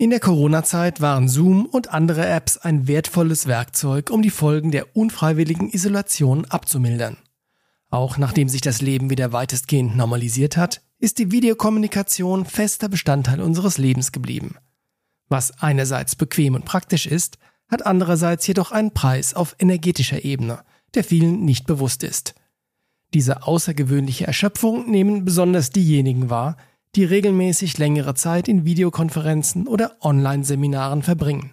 In 0.00 0.08
der 0.08 0.20
Corona-Zeit 0.20 1.02
waren 1.02 1.28
Zoom 1.28 1.66
und 1.66 1.92
andere 1.92 2.26
Apps 2.26 2.56
ein 2.56 2.88
wertvolles 2.88 3.46
Werkzeug, 3.46 4.08
um 4.08 4.22
die 4.22 4.30
Folgen 4.30 4.70
der 4.70 4.96
unfreiwilligen 4.96 5.68
Isolation 5.68 6.46
abzumildern. 6.46 7.18
Auch 7.90 8.16
nachdem 8.16 8.48
sich 8.48 8.62
das 8.62 8.80
Leben 8.80 9.10
wieder 9.10 9.34
weitestgehend 9.34 9.98
normalisiert 9.98 10.56
hat, 10.56 10.80
ist 11.00 11.18
die 11.18 11.30
Videokommunikation 11.32 12.46
fester 12.46 12.88
Bestandteil 12.88 13.42
unseres 13.42 13.76
Lebens 13.76 14.10
geblieben. 14.10 14.56
Was 15.28 15.60
einerseits 15.60 16.16
bequem 16.16 16.54
und 16.54 16.64
praktisch 16.64 17.06
ist, 17.06 17.36
hat 17.68 17.84
andererseits 17.84 18.46
jedoch 18.46 18.72
einen 18.72 18.92
Preis 18.92 19.34
auf 19.34 19.54
energetischer 19.58 20.24
Ebene, 20.24 20.60
der 20.94 21.04
vielen 21.04 21.44
nicht 21.44 21.66
bewusst 21.66 22.04
ist. 22.04 22.34
Diese 23.12 23.46
außergewöhnliche 23.46 24.26
Erschöpfung 24.26 24.90
nehmen 24.90 25.26
besonders 25.26 25.68
diejenigen 25.68 26.30
wahr, 26.30 26.56
die 26.96 27.04
regelmäßig 27.04 27.78
längere 27.78 28.14
Zeit 28.14 28.48
in 28.48 28.64
Videokonferenzen 28.64 29.68
oder 29.68 29.96
Online-Seminaren 30.00 31.02
verbringen. 31.02 31.52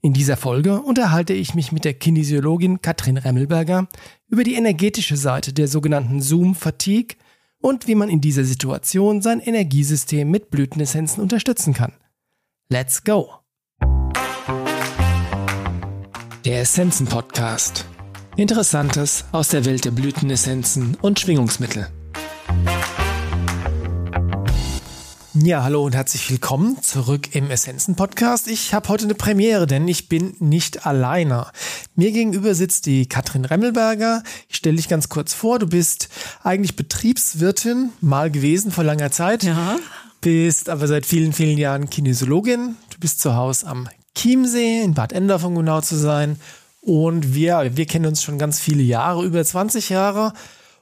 In 0.00 0.12
dieser 0.12 0.36
Folge 0.36 0.80
unterhalte 0.80 1.32
ich 1.32 1.54
mich 1.54 1.72
mit 1.72 1.84
der 1.84 1.94
Kinesiologin 1.94 2.80
Katrin 2.80 3.16
Remmelberger 3.16 3.88
über 4.28 4.44
die 4.44 4.54
energetische 4.54 5.16
Seite 5.16 5.52
der 5.52 5.66
sogenannten 5.66 6.22
Zoom-Fatigue 6.22 7.16
und 7.60 7.88
wie 7.88 7.96
man 7.96 8.08
in 8.08 8.20
dieser 8.20 8.44
Situation 8.44 9.22
sein 9.22 9.40
Energiesystem 9.40 10.30
mit 10.30 10.50
Blütenessenzen 10.50 11.20
unterstützen 11.20 11.74
kann. 11.74 11.92
Let's 12.68 13.02
go! 13.02 13.28
Der 16.44 16.60
Essenzen-Podcast. 16.60 17.84
Interessantes 18.36 19.24
aus 19.32 19.48
der 19.48 19.64
Welt 19.64 19.84
der 19.84 19.90
Blütenessenzen 19.90 20.96
und 21.02 21.18
Schwingungsmittel. 21.18 21.88
Ja, 25.34 25.62
hallo 25.62 25.84
und 25.84 25.94
herzlich 25.94 26.30
willkommen 26.30 26.82
zurück 26.82 27.34
im 27.34 27.50
Essenzen-Podcast. 27.50 28.48
Ich 28.48 28.72
habe 28.72 28.88
heute 28.88 29.04
eine 29.04 29.14
Premiere, 29.14 29.66
denn 29.66 29.86
ich 29.86 30.08
bin 30.08 30.34
nicht 30.38 30.86
alleine. 30.86 31.48
Mir 31.94 32.12
gegenüber 32.12 32.54
sitzt 32.54 32.86
die 32.86 33.06
Katrin 33.06 33.44
Remmelberger. 33.44 34.22
Ich 34.48 34.56
stelle 34.56 34.76
dich 34.76 34.88
ganz 34.88 35.10
kurz 35.10 35.34
vor. 35.34 35.58
Du 35.58 35.66
bist 35.66 36.08
eigentlich 36.42 36.76
Betriebswirtin, 36.76 37.90
mal 38.00 38.30
gewesen 38.30 38.72
vor 38.72 38.84
langer 38.84 39.10
Zeit. 39.10 39.42
Ja. 39.42 39.76
Bist 40.22 40.70
aber 40.70 40.88
seit 40.88 41.04
vielen, 41.04 41.34
vielen 41.34 41.58
Jahren 41.58 41.90
Kinesiologin. 41.90 42.76
Du 42.90 42.98
bist 42.98 43.20
zu 43.20 43.36
Hause 43.36 43.66
am 43.66 43.86
Chiemsee, 44.16 44.82
in 44.82 44.94
Bad 44.94 45.12
Endorf, 45.12 45.44
um 45.44 45.54
genau 45.54 45.82
zu 45.82 45.96
sein. 45.96 46.40
Und 46.80 47.34
wir, 47.34 47.76
wir 47.76 47.84
kennen 47.84 48.06
uns 48.06 48.22
schon 48.22 48.38
ganz 48.38 48.60
viele 48.60 48.82
Jahre, 48.82 49.26
über 49.26 49.44
20 49.44 49.90
Jahre. 49.90 50.32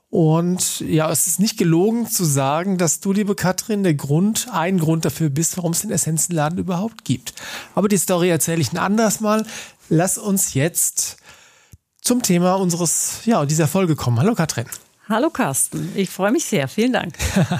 Und 0.08 0.80
ja, 0.80 1.10
es 1.10 1.26
ist 1.26 1.40
nicht 1.40 1.58
gelogen 1.58 2.08
zu 2.08 2.24
sagen, 2.24 2.78
dass 2.78 3.00
du, 3.00 3.12
liebe 3.12 3.34
Katrin, 3.34 3.82
der 3.82 3.94
Grund, 3.94 4.48
ein 4.52 4.78
Grund 4.78 5.04
dafür 5.04 5.30
bist, 5.30 5.56
warum 5.56 5.72
es 5.72 5.80
den 5.80 5.90
Essenzenladen 5.90 6.58
überhaupt 6.58 7.04
gibt. 7.04 7.34
Aber 7.74 7.88
die 7.88 7.98
Story 7.98 8.30
erzähle 8.30 8.60
ich 8.60 8.72
ein 8.72 8.78
anderes 8.78 9.20
Mal. 9.20 9.44
Lass 9.88 10.16
uns 10.16 10.54
jetzt 10.54 11.16
zum 12.00 12.22
Thema 12.22 12.54
unseres, 12.54 13.22
ja, 13.24 13.44
dieser 13.44 13.66
Folge 13.66 13.96
kommen. 13.96 14.20
Hallo 14.20 14.34
Katrin. 14.34 14.66
Hallo 15.08 15.30
Carsten, 15.30 15.92
ich 15.94 16.10
freue 16.10 16.32
mich 16.32 16.44
sehr. 16.46 16.66
Vielen 16.66 16.92
Dank. 16.92 17.14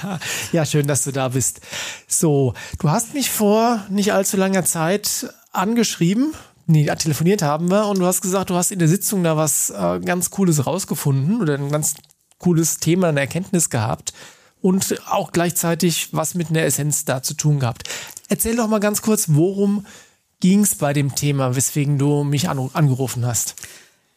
ja, 0.53 0.65
schön, 0.65 0.89
dass 0.89 1.05
du 1.05 1.13
da 1.13 1.29
bist. 1.29 1.61
So, 2.09 2.55
du 2.81 2.91
hast 2.91 3.15
mich 3.15 3.31
vor 3.31 3.85
nicht 3.89 4.13
allzu 4.13 4.37
langer 4.37 4.65
Zeit 4.65 5.33
angeschrieben. 5.53 6.33
Nee, 6.67 6.87
telefoniert 6.87 7.43
haben 7.43 7.71
wir 7.71 7.87
und 7.87 8.01
du 8.01 8.07
hast 8.07 8.21
gesagt, 8.21 8.51
du 8.51 8.57
hast 8.57 8.73
in 8.73 8.81
der 8.81 8.89
Sitzung 8.89 9.23
da 9.23 9.37
was 9.37 9.71
äh, 9.71 10.01
ganz 10.01 10.31
Cooles 10.31 10.67
rausgefunden 10.67 11.41
oder 11.41 11.55
ein 11.55 11.71
ganz 11.71 11.95
cooles 12.39 12.79
Thema, 12.79 13.09
eine 13.09 13.21
Erkenntnis 13.21 13.71
gehabt 13.71 14.13
und 14.61 15.01
auch 15.09 15.33
gleichzeitig 15.33 16.13
was 16.13 16.35
mit 16.35 16.51
einer 16.51 16.63
Essenz 16.63 17.05
da 17.05 17.23
zu 17.23 17.35
tun 17.35 17.61
gehabt. 17.61 17.89
Erzähl 18.29 18.57
doch 18.57 18.69
mal 18.69 18.81
ganz 18.81 19.03
kurz, 19.03 19.27
worum 19.29 19.87
ging 20.41 20.61
es 20.61 20.75
bei 20.75 20.93
dem 20.93 21.15
Thema, 21.15 21.57
weswegen 21.57 21.99
du 21.99 22.25
mich 22.25 22.49
an, 22.49 22.71
angerufen 22.73 23.25
hast? 23.25 23.55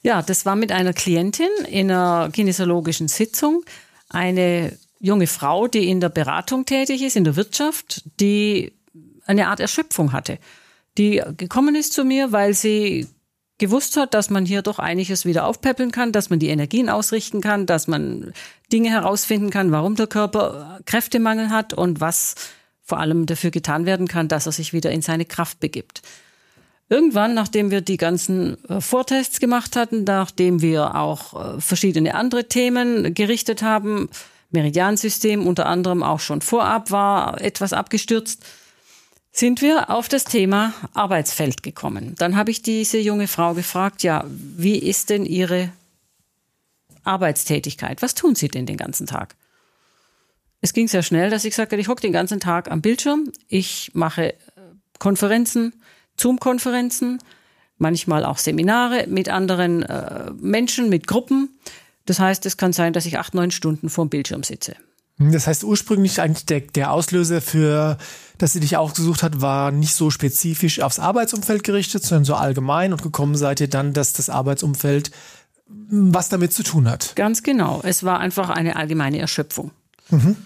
Ja, 0.02 0.22
das 0.22 0.46
war 0.46 0.56
mit 0.56 0.72
einer 0.72 0.94
Klientin 0.94 1.50
in 1.68 1.92
einer 1.92 2.30
kinesiologischen 2.32 3.08
Sitzung. 3.08 3.64
Eine 4.10 4.78
junge 5.00 5.28
Frau, 5.28 5.68
die 5.68 5.90
in 5.90 6.00
der 6.00 6.10
Beratung 6.10 6.66
tätig 6.66 7.02
ist, 7.02 7.16
in 7.16 7.24
der 7.24 7.36
Wirtschaft, 7.36 8.04
die 8.20 8.74
eine 9.26 9.48
Art 9.48 9.60
Erschöpfung 9.60 10.12
hatte. 10.12 10.40
Die 10.98 11.22
gekommen 11.38 11.76
ist 11.76 11.94
zu 11.94 12.04
mir, 12.04 12.32
weil 12.32 12.54
sie 12.54 13.08
gewusst 13.60 13.98
hat, 13.98 14.14
dass 14.14 14.30
man 14.30 14.46
hier 14.46 14.62
doch 14.62 14.80
einiges 14.80 15.26
wieder 15.26 15.46
aufpäppeln 15.46 15.92
kann, 15.92 16.12
dass 16.12 16.30
man 16.30 16.40
die 16.40 16.50
Energien 16.50 16.90
ausrichten 16.90 17.42
kann, 17.42 17.66
dass 17.66 17.88
man 17.88 18.34
Dinge 18.72 18.90
herausfinden 18.90 19.50
kann, 19.50 19.72
warum 19.72 19.96
der 19.96 20.08
Körper 20.08 20.80
Kräftemangel 20.86 21.50
hat 21.50 21.74
und 21.74 22.02
was 22.02 22.36
vor 22.84 23.00
allem 23.00 23.26
dafür 23.26 23.52
getan 23.52 23.86
werden 23.86 24.08
kann, 24.08 24.28
dass 24.28 24.48
er 24.48 24.52
sich 24.52 24.74
wieder 24.74 24.92
in 24.92 25.02
seine 25.02 25.26
Kraft 25.26 25.60
begibt. 25.60 26.02
Irgendwann, 26.92 27.36
nachdem 27.36 27.70
wir 27.70 27.82
die 27.82 27.98
ganzen 27.98 28.58
äh, 28.66 28.82
Vortests 28.82 29.40
gemacht 29.40 29.76
hatten, 29.76 30.06
nachdem 30.06 30.64
wir 30.64 30.96
auch 30.96 31.58
äh, 31.58 31.62
verschiedene 31.62 32.16
andere 32.16 32.48
Themen 32.48 33.14
gerichtet 33.14 33.62
haben, 33.62 34.10
Meridiansystem 34.50 35.46
unter 35.46 35.68
anderem 35.68 36.02
auch 36.02 36.20
schon 36.20 36.42
vorab 36.42 36.90
war 36.90 37.40
etwas 37.42 37.74
abgestürzt, 37.74 38.44
sind 39.40 39.62
wir 39.62 39.90
auf 39.90 40.10
das 40.10 40.26
Thema 40.26 40.74
Arbeitsfeld 40.94 41.64
gekommen. 41.64 42.14
Dann 42.18 42.36
habe 42.36 42.52
ich 42.52 42.62
diese 42.62 43.00
junge 43.00 43.30
Frau 43.30 43.54
gefragt, 43.54 44.04
ja, 44.04 44.26
wie 44.28 44.78
ist 44.78 45.10
denn 45.10 45.26
Ihre 45.26 45.72
Arbeitstätigkeit? 47.06 48.02
Was 48.02 48.16
tun 48.16 48.36
Sie 48.36 48.50
denn 48.50 48.66
den 48.66 48.76
ganzen 48.76 49.08
Tag? 49.08 49.38
Es 50.60 50.74
ging 50.74 50.90
sehr 50.90 51.04
schnell, 51.04 51.30
dass 51.30 51.46
ich 51.46 51.56
sagte, 51.56 51.78
ich 51.78 51.88
hocke 51.88 52.02
den 52.02 52.12
ganzen 52.12 52.42
Tag 52.42 52.70
am 52.70 52.82
Bildschirm, 52.82 53.32
ich 53.48 53.92
mache 53.94 54.34
äh, 54.34 54.36
Konferenzen, 55.00 55.72
Zoom-Konferenzen, 56.18 57.20
manchmal 57.78 58.26
auch 58.26 58.40
Seminare 58.40 59.08
mit 59.08 59.30
anderen 59.30 59.84
äh, 59.84 60.32
Menschen, 60.32 60.90
mit 60.90 61.08
Gruppen. 61.08 61.58
Das 62.06 62.20
heißt, 62.20 62.46
es 62.46 62.58
kann 62.58 62.74
sein, 62.74 62.92
dass 62.92 63.06
ich 63.06 63.18
acht, 63.18 63.34
neun 63.34 63.52
Stunden 63.52 63.90
vorm 63.90 64.10
Bildschirm 64.10 64.44
sitze. 64.44 64.76
Das 65.20 65.48
heißt, 65.48 65.66
ursprünglich 65.66 66.22
eigentlich 66.22 66.46
der, 66.46 66.62
der 66.62 66.94
Auslöser 66.94 67.42
für, 67.42 67.98
dass 68.38 68.54
sie 68.54 68.62
dich 68.62 68.78
ausgesucht 68.78 69.22
hat, 69.22 69.42
war 69.42 69.72
nicht 69.72 69.94
so 69.94 70.12
spezifisch 70.12 70.80
aufs 70.80 70.98
Arbeitsumfeld 70.98 71.66
gerichtet, 71.66 72.04
sondern 72.04 72.24
so 72.24 72.36
allgemein 72.36 72.94
und 72.94 73.04
gekommen 73.04 73.36
seid 73.36 73.60
ihr 73.60 73.68
dann, 73.68 73.94
dass 73.94 74.14
das 74.14 74.30
Arbeitsumfeld 74.30 75.12
was 75.68 76.30
damit 76.30 76.54
zu 76.54 76.64
tun 76.64 76.90
hat. 76.90 77.16
Ganz 77.16 77.44
genau. 77.44 77.82
Es 77.84 78.04
war 78.04 78.20
einfach 78.20 78.50
eine 78.50 78.78
allgemeine 78.78 79.20
Erschöpfung. 79.20 79.72
Mhm. 80.10 80.38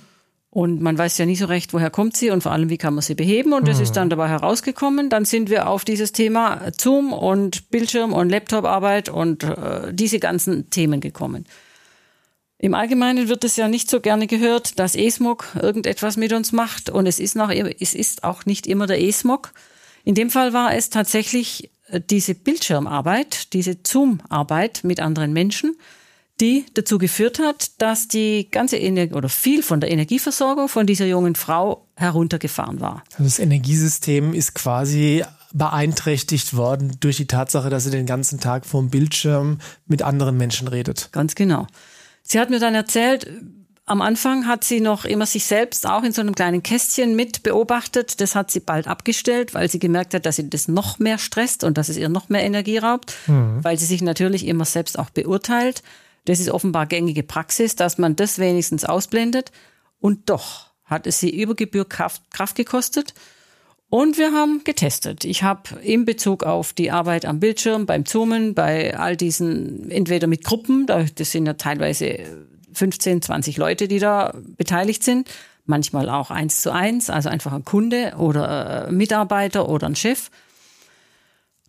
Und 0.50 0.82
man 0.82 0.98
weiß 0.98 1.18
ja 1.18 1.26
nie 1.26 1.36
so 1.36 1.46
recht, 1.46 1.74
woher 1.74 1.90
kommt 1.90 2.16
sie 2.16 2.30
und 2.30 2.44
vor 2.44 2.52
allem, 2.52 2.70
wie 2.70 2.78
kann 2.78 2.94
man 2.94 3.02
sie 3.02 3.16
beheben. 3.16 3.54
Und 3.54 3.68
das 3.68 3.78
mhm. 3.78 3.84
ist 3.84 3.94
dann 3.94 4.10
dabei 4.10 4.28
herausgekommen. 4.28 5.10
Dann 5.10 5.26
sind 5.26 5.50
wir 5.50 5.68
auf 5.68 5.86
dieses 5.86 6.12
Thema 6.12 6.62
Zoom 6.80 7.14
und 7.14 7.70
Bildschirm 7.72 8.14
und 8.14 8.30
Laptoparbeit 8.30 9.10
und 9.10 9.44
äh, 9.44 9.94
diese 9.94 10.20
ganzen 10.20 10.70
Themen 10.70 11.00
gekommen. 11.00 11.46
Im 12.64 12.76
Allgemeinen 12.76 13.28
wird 13.28 13.44
es 13.44 13.58
ja 13.58 13.68
nicht 13.68 13.90
so 13.90 14.00
gerne 14.00 14.26
gehört, 14.26 14.80
dass 14.80 14.96
E-Smog 14.96 15.48
irgendetwas 15.62 16.16
mit 16.16 16.32
uns 16.32 16.54
macht 16.54 16.90
und 16.90 17.08
es 17.08 17.20
ist, 17.20 17.36
noch, 17.36 17.50
es 17.50 17.94
ist 17.94 18.24
auch 18.24 18.46
nicht 18.46 18.68
immer 18.68 18.88
der 18.88 19.02
E-Smog. 19.02 19.52
In 20.06 20.16
dem 20.16 20.30
Fall 20.30 20.54
war 20.54 20.74
es 20.74 20.90
tatsächlich 20.90 21.72
äh, 21.90 22.00
diese 22.00 22.36
Bildschirmarbeit, 22.36 23.52
diese 23.52 23.76
Zoom-Arbeit 23.86 24.86
mit 24.86 25.02
anderen 25.02 25.34
Menschen, 25.34 25.76
die 26.40 26.66
dazu 26.74 27.00
geführt 27.00 27.38
hat, 27.38 27.82
dass 27.82 28.08
die 28.08 28.50
ganze 28.50 28.78
Energie 28.78 29.14
oder 29.14 29.28
viel 29.28 29.62
von 29.62 29.82
der 29.82 29.92
Energieversorgung 29.92 30.70
von 30.70 30.88
dieser 30.88 31.06
jungen 31.06 31.36
Frau 31.36 31.86
heruntergefahren 31.98 32.80
war. 32.80 33.04
Also 33.12 33.26
das 33.26 33.40
Energiesystem 33.40 34.34
ist 34.34 34.56
quasi 34.56 35.26
beeinträchtigt 35.52 36.56
worden 36.56 36.96
durch 37.02 37.18
die 37.18 37.28
Tatsache, 37.28 37.70
dass 37.70 37.84
sie 37.84 37.92
den 37.92 38.06
ganzen 38.06 38.40
Tag 38.40 38.66
vor 38.66 38.80
dem 38.80 38.90
Bildschirm 38.90 39.58
mit 39.86 40.02
anderen 40.02 40.38
Menschen 40.38 40.70
redet. 40.70 41.10
Ganz 41.12 41.36
genau. 41.36 41.68
Sie 42.24 42.40
hat 42.40 42.50
mir 42.50 42.60
dann 42.60 42.74
erzählt, 42.74 43.30
am 43.86 44.02
Anfang 44.02 44.48
hat 44.48 44.64
sie 44.64 44.80
noch 44.80 45.04
immer 45.04 45.26
sich 45.26 45.46
selbst 45.46 45.86
auch 45.86 46.04
in 46.04 46.14
so 46.14 46.22
einem 46.22 46.36
kleinen 46.36 46.64
Kästchen 46.64 47.16
mit 47.18 47.44
beobachtet. 47.44 48.22
Das 48.22 48.34
hat 48.34 48.50
sie 48.50 48.62
bald 48.62 48.88
abgestellt, 48.88 49.54
weil 49.54 49.70
sie 49.70 49.80
gemerkt 49.80 50.14
hat, 50.14 50.26
dass 50.26 50.38
sie 50.38 50.50
das 50.50 50.70
noch 50.70 51.00
mehr 51.00 51.18
stresst 51.18 51.66
und 51.66 51.78
dass 51.78 51.90
es 51.90 51.98
ihr 51.98 52.08
noch 52.08 52.30
mehr 52.30 52.44
Energie 52.44 52.78
raubt, 52.78 53.14
mhm. 53.28 53.62
weil 53.62 53.78
sie 53.78 53.86
sich 53.86 54.02
natürlich 54.02 54.48
immer 54.48 54.64
selbst 54.64 54.98
auch 54.98 55.10
beurteilt. 55.10 55.84
Das 56.24 56.40
ist 56.40 56.50
offenbar 56.50 56.86
gängige 56.86 57.24
Praxis, 57.24 57.76
dass 57.76 57.98
man 57.98 58.16
das 58.16 58.40
wenigstens 58.40 58.86
ausblendet. 58.86 59.52
Und 60.00 60.30
doch 60.30 60.72
hat 60.86 61.06
es 61.06 61.20
sie 61.20 61.30
über 61.30 61.54
Gebühr 61.54 61.88
Kraft, 61.88 62.22
Kraft 62.32 62.56
gekostet. 62.56 63.14
Und 63.94 64.18
wir 64.18 64.32
haben 64.32 64.64
getestet. 64.64 65.24
Ich 65.24 65.44
habe 65.44 65.80
in 65.84 66.04
Bezug 66.04 66.42
auf 66.42 66.74
die 66.74 66.90
Arbeit 66.90 67.26
am 67.26 67.40
Bildschirm, 67.40 67.86
beim 67.86 68.08
Zoomen, 68.08 68.56
bei 68.56 68.98
all 68.98 69.16
diesen, 69.16 69.92
entweder 69.92 70.26
mit 70.26 70.44
Gruppen, 70.44 70.88
das 70.88 71.32
sind 71.32 71.46
ja 71.46 71.54
teilweise 71.54 72.18
15, 72.74 73.22
20 73.22 73.58
Leute, 73.58 73.88
die 73.88 74.00
da 74.00 74.34
beteiligt 74.58 75.04
sind, 75.04 75.30
manchmal 75.68 76.10
auch 76.10 76.32
eins 76.32 76.64
zu 76.64 76.74
eins, 76.74 77.12
also 77.12 77.30
einfach 77.30 77.54
ein 77.54 77.66
Kunde 77.66 78.16
oder 78.18 78.88
ein 78.88 78.98
Mitarbeiter 78.98 79.70
oder 79.70 79.86
ein 79.86 79.96
Chef. 79.96 80.32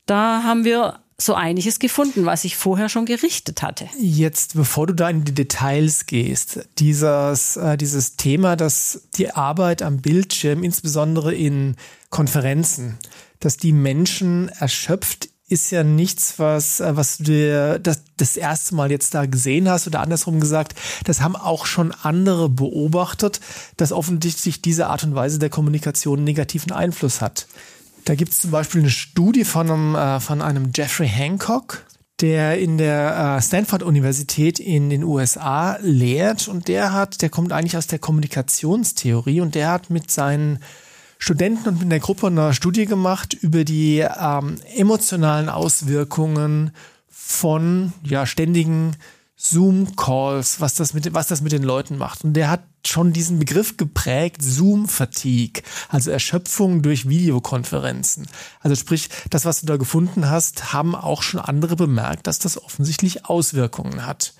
Da 0.06 0.44
haben 0.44 0.65
wir 0.65 1.00
so 1.16 1.34
einiges 1.34 1.78
gefunden, 1.78 2.26
was 2.26 2.44
ich 2.44 2.56
vorher 2.56 2.88
schon 2.88 3.06
gerichtet 3.06 3.62
hatte. 3.62 3.88
Jetzt, 3.99 4.55
bevor 4.55 4.87
du 4.87 4.94
da 4.94 5.08
in 5.08 5.25
die 5.25 5.34
Details 5.34 6.06
gehst, 6.06 6.61
dieses, 6.78 7.56
äh, 7.56 7.76
dieses 7.76 8.16
Thema, 8.16 8.56
dass 8.56 9.02
die 9.14 9.31
Arbeit 9.31 9.82
am 9.82 9.99
Bildschirm, 9.99 10.64
insbesondere 10.64 11.34
in 11.34 11.76
Konferenzen, 12.11 12.99
dass 13.40 13.56
die 13.56 13.72
Menschen 13.72 14.49
erschöpft 14.49 15.28
ist 15.46 15.70
ja 15.70 15.84
nichts, 15.84 16.38
was, 16.38 16.81
äh, 16.81 16.96
was 16.96 17.19
du 17.19 17.25
dir 17.25 17.78
das, 17.78 18.02
das 18.17 18.37
erste 18.37 18.75
Mal 18.75 18.90
jetzt 18.90 19.14
da 19.14 19.26
gesehen 19.26 19.69
hast 19.69 19.87
oder 19.87 20.00
andersrum 20.00 20.40
gesagt, 20.40 20.75
das 21.05 21.20
haben 21.20 21.37
auch 21.37 21.67
schon 21.67 21.93
andere 21.93 22.49
beobachtet, 22.49 23.40
dass 23.76 23.93
offensichtlich 23.93 24.62
diese 24.62 24.87
Art 24.87 25.05
und 25.05 25.14
Weise 25.14 25.38
der 25.38 25.50
Kommunikation 25.50 26.25
negativen 26.25 26.72
Einfluss 26.72 27.20
hat. 27.20 27.46
Da 28.05 28.15
gibt 28.15 28.33
es 28.33 28.41
zum 28.41 28.51
Beispiel 28.51 28.83
eine 28.83 28.91
Studie 28.91 29.45
von 29.45 29.71
einem, 29.71 29.95
äh, 29.95 30.21
von 30.21 30.43
einem 30.43 30.71
Jeffrey 30.75 31.09
Hancock, 31.09 31.87
der 32.21 32.59
in 32.59 32.79
der 32.79 33.37
äh, 33.39 33.43
Stanford-Universität 33.43 34.61
in 34.61 34.91
den 34.91 35.03
USA 35.05 35.79
lehrt 35.81 36.49
und 36.49 36.69
der 36.69 36.93
hat, 36.93 37.23
der 37.23 37.31
kommt 37.31 37.53
eigentlich 37.53 37.77
aus 37.77 37.87
der 37.87 37.99
Kommunikationstheorie 37.99 39.41
und 39.41 39.55
der 39.55 39.71
hat 39.71 39.91
mit 39.91 40.11
seinen 40.11 40.59
Studenten 41.19 41.69
und 41.69 41.81
mit 41.81 41.91
der 41.91 42.01
Gruppe 42.01 42.27
eine 42.27 42.53
Studie 42.53 42.87
gemacht 42.87 43.35
über 43.35 43.65
die 43.65 44.01
ähm, 44.01 44.56
emotionalen 44.77 45.49
Auswirkungen 45.49 46.73
von 47.09 47.93
ja, 48.03 48.27
ständigen 48.27 48.97
Zoom-Calls, 49.37 50.61
was 50.61 50.75
das, 50.75 50.93
mit, 50.93 51.12
was 51.15 51.29
das 51.29 51.41
mit 51.41 51.53
den 51.53 51.62
Leuten 51.62 51.97
macht. 51.97 52.25
Und 52.25 52.35
der 52.35 52.51
hat 52.51 52.62
schon 52.88 53.12
diesen 53.12 53.38
Begriff 53.38 53.76
geprägt, 53.76 54.42
Zoom-Fatigue, 54.42 55.62
also 55.88 56.10
Erschöpfung 56.10 56.82
durch 56.82 57.08
Videokonferenzen. 57.08 58.26
Also 58.60 58.76
sprich, 58.76 59.08
das, 59.31 59.44
was 59.44 59.60
du 59.60 59.66
da 59.66 59.76
gefunden 59.76 60.28
hast, 60.28 60.72
haben 60.72 60.94
auch 60.94 61.22
schon 61.22 61.40
andere 61.40 61.76
bemerkt, 61.76 62.26
dass 62.26 62.38
das 62.38 62.62
offensichtlich 62.62 63.26
Auswirkungen 63.26 64.06
hat. 64.06 64.34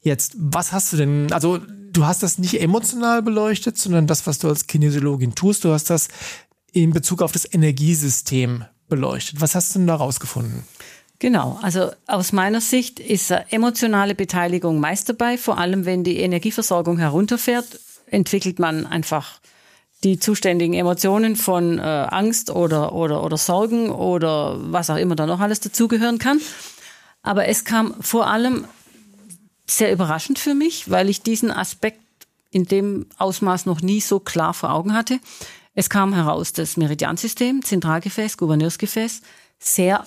Jetzt, 0.00 0.34
was 0.36 0.72
hast 0.72 0.92
du 0.92 0.96
denn, 0.96 1.32
also 1.32 1.58
du 1.58 2.06
hast 2.06 2.22
das 2.22 2.38
nicht 2.38 2.60
emotional 2.60 3.22
beleuchtet, 3.22 3.78
sondern 3.78 4.06
das, 4.06 4.26
was 4.26 4.38
du 4.38 4.48
als 4.48 4.66
Kinesiologin 4.66 5.34
tust, 5.34 5.64
du 5.64 5.72
hast 5.72 5.90
das 5.90 6.08
in 6.72 6.92
Bezug 6.92 7.22
auf 7.22 7.32
das 7.32 7.52
Energiesystem 7.52 8.64
beleuchtet. 8.88 9.40
Was 9.40 9.54
hast 9.54 9.74
du 9.74 9.78
denn 9.78 9.86
da 9.86 9.94
rausgefunden? 9.94 10.64
Genau, 11.22 11.56
also 11.62 11.92
aus 12.08 12.32
meiner 12.32 12.60
Sicht 12.60 12.98
ist 12.98 13.30
emotionale 13.50 14.16
Beteiligung 14.16 14.80
meist 14.80 15.08
dabei, 15.08 15.38
vor 15.38 15.56
allem 15.56 15.84
wenn 15.84 16.02
die 16.02 16.18
Energieversorgung 16.18 16.98
herunterfährt, 16.98 17.78
entwickelt 18.06 18.58
man 18.58 18.86
einfach 18.86 19.38
die 20.02 20.18
zuständigen 20.18 20.74
Emotionen 20.74 21.36
von 21.36 21.78
äh, 21.78 21.82
Angst 21.82 22.50
oder, 22.50 22.92
oder, 22.92 23.22
oder 23.22 23.36
Sorgen 23.36 23.88
oder 23.88 24.56
was 24.72 24.90
auch 24.90 24.96
immer 24.96 25.14
da 25.14 25.26
noch 25.26 25.38
alles 25.38 25.60
dazugehören 25.60 26.18
kann. 26.18 26.40
Aber 27.22 27.46
es 27.46 27.64
kam 27.64 27.94
vor 28.00 28.26
allem 28.26 28.64
sehr 29.64 29.92
überraschend 29.92 30.40
für 30.40 30.54
mich, 30.54 30.90
weil 30.90 31.08
ich 31.08 31.22
diesen 31.22 31.52
Aspekt 31.52 32.00
in 32.50 32.64
dem 32.64 33.06
Ausmaß 33.18 33.66
noch 33.66 33.80
nie 33.80 34.00
so 34.00 34.18
klar 34.18 34.54
vor 34.54 34.72
Augen 34.72 34.92
hatte. 34.92 35.20
Es 35.76 35.88
kam 35.88 36.14
heraus, 36.14 36.52
das 36.52 36.76
Meridiansystem, 36.76 37.64
Zentralgefäß, 37.64 38.38
Gouverneursgefäß, 38.38 39.22
sehr 39.60 40.04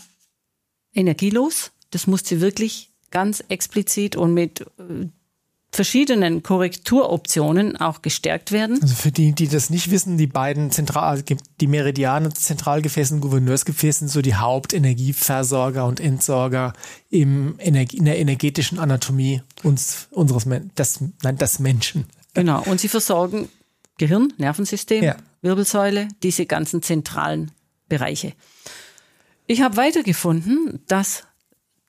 energielos. 0.96 1.72
Das 1.92 2.08
musste 2.08 2.42
wirklich 2.42 2.92
ganz 3.12 3.44
explizit 3.50 4.16
und 4.16 4.34
mit 4.34 4.62
äh, 4.62 5.08
verschiedenen 5.76 6.42
Korrekturoptionen 6.42 7.78
auch 7.78 8.02
gestärkt 8.02 8.52
werden. 8.52 8.80
Also 8.82 8.96
für 8.96 9.12
die, 9.12 9.34
die 9.34 9.48
das 9.48 9.70
nicht 9.70 9.92
wissen, 9.92 10.18
die 10.18 10.28
beiden 10.28 10.72
Zentral, 10.72 11.24
die 11.60 11.68
Meridiane, 11.68 12.34
Zentralgefäße 12.34 13.14
und 13.14 13.22
Gouverneursgefäße 13.22 14.00
sind 14.00 14.08
so 14.08 14.22
die 14.22 14.36
Hauptenergieversorger 14.36 15.86
und 15.86 16.00
Entsorger 16.00 16.74
im 17.10 17.56
Energie, 17.60 17.98
in 17.98 18.06
der 18.06 18.18
energetischen 18.18 18.80
Anatomie 18.80 19.42
uns, 19.64 20.08
unseres, 20.12 20.46
des, 20.78 21.00
nein, 21.22 21.38
des 21.38 21.60
Menschen. 21.60 22.06
Genau. 22.34 22.64
Und 22.64 22.80
sie 22.80 22.88
versorgen 22.88 23.50
Gehirn, 23.98 24.34
Nervensystem, 24.38 25.04
ja. 25.04 25.16
Wirbelsäule, 25.42 26.08
diese 26.24 26.46
ganzen 26.46 26.82
zentralen 26.82 27.52
Bereiche. 27.88 28.34
Ich 29.48 29.62
habe 29.62 29.78
weitergefunden, 29.78 30.80
dass 30.88 31.24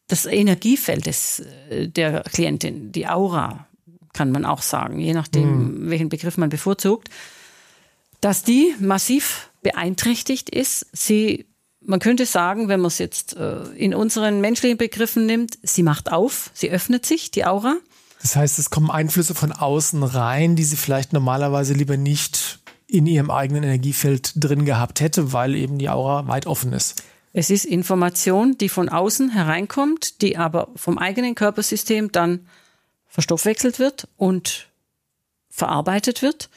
das 0.08 0.26
Energiefeld 0.26 1.06
des, 1.06 1.40
äh, 1.70 1.88
der 1.88 2.22
Klientin, 2.22 2.92
die 2.92 3.06
Aura, 3.08 3.66
kann 4.12 4.30
man 4.32 4.44
auch 4.44 4.62
sagen, 4.62 4.98
je 4.98 5.12
nachdem, 5.12 5.84
mhm. 5.84 5.90
welchen 5.90 6.08
Begriff 6.08 6.38
man 6.38 6.48
bevorzugt, 6.48 7.10
dass 8.20 8.42
die 8.42 8.74
massiv 8.80 9.50
beeinträchtigt 9.62 10.48
ist. 10.48 10.86
Sie, 10.92 11.46
man 11.84 12.00
könnte 12.00 12.24
sagen, 12.24 12.68
wenn 12.68 12.80
man 12.80 12.88
es 12.88 12.98
jetzt 12.98 13.36
äh, 13.36 13.64
in 13.76 13.94
unseren 13.94 14.40
menschlichen 14.40 14.78
Begriffen 14.78 15.26
nimmt, 15.26 15.58
sie 15.62 15.82
macht 15.82 16.10
auf, 16.10 16.50
sie 16.54 16.70
öffnet 16.70 17.04
sich, 17.04 17.30
die 17.30 17.44
Aura. 17.44 17.76
Das 18.22 18.36
heißt, 18.36 18.58
es 18.58 18.70
kommen 18.70 18.90
Einflüsse 18.90 19.34
von 19.34 19.52
außen 19.52 20.02
rein, 20.02 20.56
die 20.56 20.64
sie 20.64 20.76
vielleicht 20.76 21.12
normalerweise 21.12 21.74
lieber 21.74 21.96
nicht 21.96 22.60
in 22.86 23.06
ihrem 23.06 23.30
eigenen 23.30 23.64
Energiefeld 23.64 24.32
drin 24.36 24.64
gehabt 24.64 25.00
hätte, 25.00 25.32
weil 25.32 25.54
eben 25.54 25.78
die 25.78 25.90
Aura 25.90 26.26
weit 26.26 26.46
offen 26.46 26.72
ist. 26.72 27.02
Es 27.38 27.50
ist 27.50 27.66
Information, 27.66 28.56
die 28.56 28.70
von 28.70 28.88
außen 28.88 29.28
hereinkommt, 29.28 30.22
die 30.22 30.38
aber 30.38 30.68
vom 30.74 30.96
eigenen 30.96 31.34
Körpersystem 31.34 32.10
dann 32.10 32.46
verstoffwechselt 33.08 33.78
wird 33.78 34.08
und 34.16 34.68
verarbeitet 35.50 36.22
wird. 36.22 36.48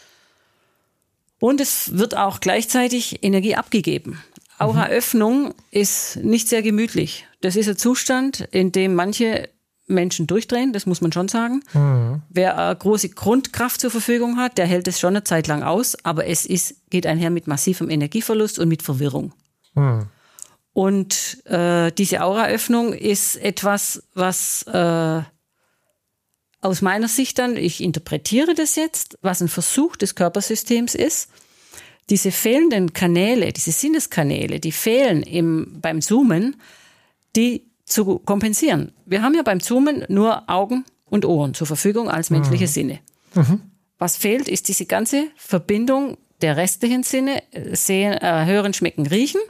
Und 1.38 1.60
es 1.60 1.98
wird 1.98 2.16
auch 2.16 2.40
gleichzeitig 2.40 3.22
Energie 3.24 3.56
abgegeben. 3.56 4.24
Auraöffnung 4.58 5.54
ist 5.70 6.16
nicht 6.16 6.48
sehr 6.48 6.62
gemütlich. 6.62 7.28
Das 7.42 7.58
ist 7.58 7.68
ein 7.68 7.78
Zustand, 7.78 8.48
in 8.52 8.72
dem 8.72 8.96
manche 8.96 9.50
Menschen 9.86 10.28
durchdrehen, 10.28 10.72
das 10.72 10.86
muss 10.86 11.02
man 11.02 11.12
schon 11.12 11.28
sagen. 11.28 11.62
Mhm. 11.74 12.22
Wer 12.30 12.58
eine 12.58 12.74
große 12.78 13.10
Grundkraft 13.10 13.82
zur 13.82 13.92
Verfügung 13.92 14.38
hat, 14.38 14.58
der 14.58 14.66
hält 14.66 14.88
es 14.88 14.98
schon 14.98 15.10
eine 15.18 15.26
Zeit 15.26 15.48
lang 15.48 15.62
aus, 15.62 15.98
aber 16.06 16.26
es 16.26 16.46
ist, 16.46 16.90
geht 16.90 17.06
einher 17.06 17.32
mit 17.32 17.48
massivem 17.48 17.90
Energieverlust 17.90 18.60
und 18.60 18.70
mit 18.70 18.82
Verwirrung. 18.82 19.34
Mhm. 19.76 20.08
Und 20.80 21.46
äh, 21.46 21.92
diese 21.92 22.24
Auraöffnung 22.24 22.94
ist 22.94 23.36
etwas, 23.36 24.02
was 24.14 24.64
äh, 24.64 25.22
aus 26.62 26.82
meiner 26.82 27.10
Sicht 27.10 27.38
dann, 27.38 27.58
ich 27.58 27.84
interpretiere 27.84 28.54
das 28.54 28.78
jetzt, 28.78 29.18
was 29.22 29.42
ein 29.42 29.50
Versuch 29.50 29.98
des 29.98 30.16
Körpersystems 30.16 30.96
ist, 30.96 31.32
diese 32.10 32.32
fehlenden 32.32 32.94
Kanäle, 32.94 33.52
diese 33.52 33.74
Sinneskanäle, 33.74 34.62
die 34.62 34.72
fehlen 34.72 35.22
im, 35.22 35.82
beim 35.82 36.02
Zoomen, 36.02 36.56
die 37.36 37.66
zu 37.84 38.20
kompensieren. 38.20 38.94
Wir 39.06 39.22
haben 39.22 39.36
ja 39.36 39.44
beim 39.44 39.60
Zoomen 39.60 40.06
nur 40.08 40.50
Augen 40.50 40.86
und 41.10 41.26
Ohren 41.26 41.56
zur 41.56 41.68
Verfügung 41.68 42.10
als 42.10 42.30
menschliche 42.30 42.68
mhm. 42.68 42.70
Sinne. 42.70 43.00
Mhm. 43.36 43.64
Was 43.98 44.16
fehlt, 44.16 44.48
ist 44.48 44.70
diese 44.70 44.86
ganze 44.86 45.28
Verbindung 45.36 46.18
der 46.40 46.56
restlichen 46.56 47.04
Sinne, 47.04 47.44
sehen, 47.74 48.14
äh, 48.14 48.46
hören, 48.46 48.74
schmecken, 48.74 49.08
riechen, 49.08 49.42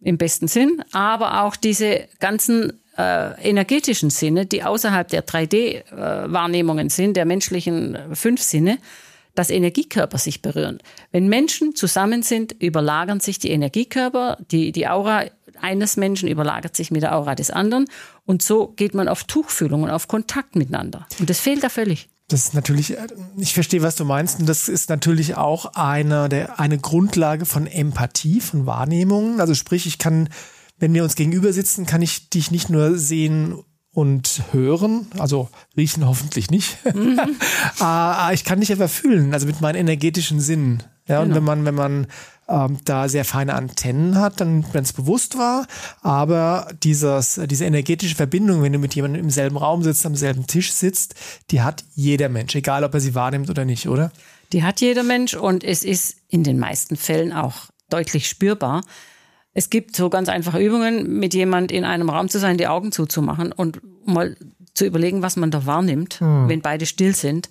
im 0.00 0.18
besten 0.18 0.48
Sinn, 0.48 0.82
aber 0.92 1.42
auch 1.42 1.56
diese 1.56 2.08
ganzen 2.20 2.80
äh, 2.96 3.48
energetischen 3.48 4.10
Sinne, 4.10 4.46
die 4.46 4.62
außerhalb 4.62 5.08
der 5.08 5.26
3D-Wahrnehmungen 5.26 6.88
äh, 6.88 6.90
sind, 6.90 7.16
der 7.16 7.24
menschlichen 7.24 7.96
fünf 8.12 8.42
Sinne, 8.42 8.78
dass 9.34 9.50
Energiekörper 9.50 10.18
sich 10.18 10.42
berühren. 10.42 10.78
Wenn 11.12 11.28
Menschen 11.28 11.74
zusammen 11.76 12.22
sind, 12.22 12.52
überlagern 12.60 13.20
sich 13.20 13.38
die 13.38 13.50
Energiekörper, 13.50 14.38
die, 14.50 14.72
die 14.72 14.88
Aura 14.88 15.24
eines 15.60 15.96
Menschen 15.96 16.28
überlagert 16.28 16.76
sich 16.76 16.90
mit 16.90 17.02
der 17.02 17.16
Aura 17.16 17.34
des 17.34 17.50
anderen 17.50 17.86
und 18.26 18.42
so 18.42 18.68
geht 18.68 18.94
man 18.94 19.08
auf 19.08 19.24
Tuchfühlung 19.24 19.84
und 19.84 19.90
auf 19.90 20.08
Kontakt 20.08 20.56
miteinander. 20.56 21.06
Und 21.18 21.30
das 21.30 21.40
fehlt 21.40 21.62
da 21.64 21.68
völlig. 21.68 22.08
Das 22.28 22.44
ist 22.44 22.54
natürlich, 22.54 22.96
ich 23.38 23.54
verstehe, 23.54 23.82
was 23.82 23.96
du 23.96 24.04
meinst, 24.04 24.38
und 24.38 24.46
das 24.46 24.68
ist 24.68 24.90
natürlich 24.90 25.36
auch 25.36 25.74
eine, 25.74 26.28
der, 26.28 26.60
eine 26.60 26.78
Grundlage 26.78 27.46
von 27.46 27.66
Empathie, 27.66 28.40
von 28.40 28.66
Wahrnehmungen. 28.66 29.40
Also 29.40 29.54
sprich, 29.54 29.86
ich 29.86 29.98
kann 29.98 30.28
wenn 30.78 30.94
wir 30.94 31.02
uns 31.02 31.16
gegenüber 31.16 31.52
sitzen, 31.52 31.86
kann 31.86 32.02
ich 32.02 32.30
dich 32.30 32.50
nicht 32.50 32.70
nur 32.70 32.96
sehen 32.98 33.58
und 33.98 34.44
hören, 34.52 35.08
also 35.18 35.48
riechen 35.76 36.06
hoffentlich 36.06 36.52
nicht. 36.52 36.78
Mhm. 36.94 37.18
Ah, 37.80 38.26
ah, 38.26 38.32
ich 38.32 38.44
kann 38.44 38.60
dich 38.60 38.72
aber 38.72 38.88
fühlen, 38.88 39.34
also 39.34 39.46
mit 39.46 39.60
meinen 39.60 39.74
energetischen 39.74 40.40
Sinnen. 40.40 40.84
Ja, 41.08 41.22
genau. 41.22 41.22
und 41.22 41.34
wenn 41.34 41.44
man, 41.44 41.64
wenn 41.64 41.74
man 41.74 42.06
ähm, 42.48 42.78
da 42.84 43.08
sehr 43.08 43.24
feine 43.24 43.54
Antennen 43.54 44.16
hat, 44.18 44.40
dann, 44.40 44.64
wenn 44.72 44.84
es 44.84 44.92
bewusst 44.92 45.36
war, 45.36 45.66
aber 46.02 46.68
dieses, 46.82 47.40
diese 47.46 47.64
energetische 47.64 48.14
Verbindung, 48.14 48.62
wenn 48.62 48.72
du 48.72 48.78
mit 48.78 48.94
jemandem 48.94 49.22
im 49.22 49.30
selben 49.30 49.56
Raum 49.56 49.82
sitzt, 49.82 50.06
am 50.06 50.14
selben 50.14 50.46
Tisch 50.46 50.72
sitzt, 50.72 51.16
die 51.50 51.62
hat 51.62 51.84
jeder 51.96 52.28
Mensch, 52.28 52.54
egal 52.54 52.84
ob 52.84 52.94
er 52.94 53.00
sie 53.00 53.16
wahrnimmt 53.16 53.50
oder 53.50 53.64
nicht, 53.64 53.88
oder? 53.88 54.12
Die 54.52 54.62
hat 54.62 54.80
jeder 54.80 55.02
Mensch 55.02 55.34
und 55.34 55.64
es 55.64 55.82
ist 55.82 56.16
in 56.28 56.44
den 56.44 56.58
meisten 56.58 56.96
Fällen 56.96 57.32
auch 57.32 57.66
deutlich 57.90 58.28
spürbar. 58.28 58.82
Es 59.58 59.70
gibt 59.70 59.96
so 59.96 60.08
ganz 60.08 60.28
einfache 60.28 60.60
Übungen, 60.60 61.18
mit 61.18 61.34
jemand 61.34 61.72
in 61.72 61.84
einem 61.84 62.10
Raum 62.10 62.28
zu 62.28 62.38
sein, 62.38 62.58
die 62.58 62.68
Augen 62.68 62.92
zuzumachen 62.92 63.50
und 63.50 63.80
mal 64.06 64.36
zu 64.72 64.84
überlegen, 64.84 65.20
was 65.20 65.34
man 65.34 65.50
da 65.50 65.66
wahrnimmt, 65.66 66.20
hm. 66.20 66.48
wenn 66.48 66.62
beide 66.62 66.86
still 66.86 67.12
sind. 67.12 67.48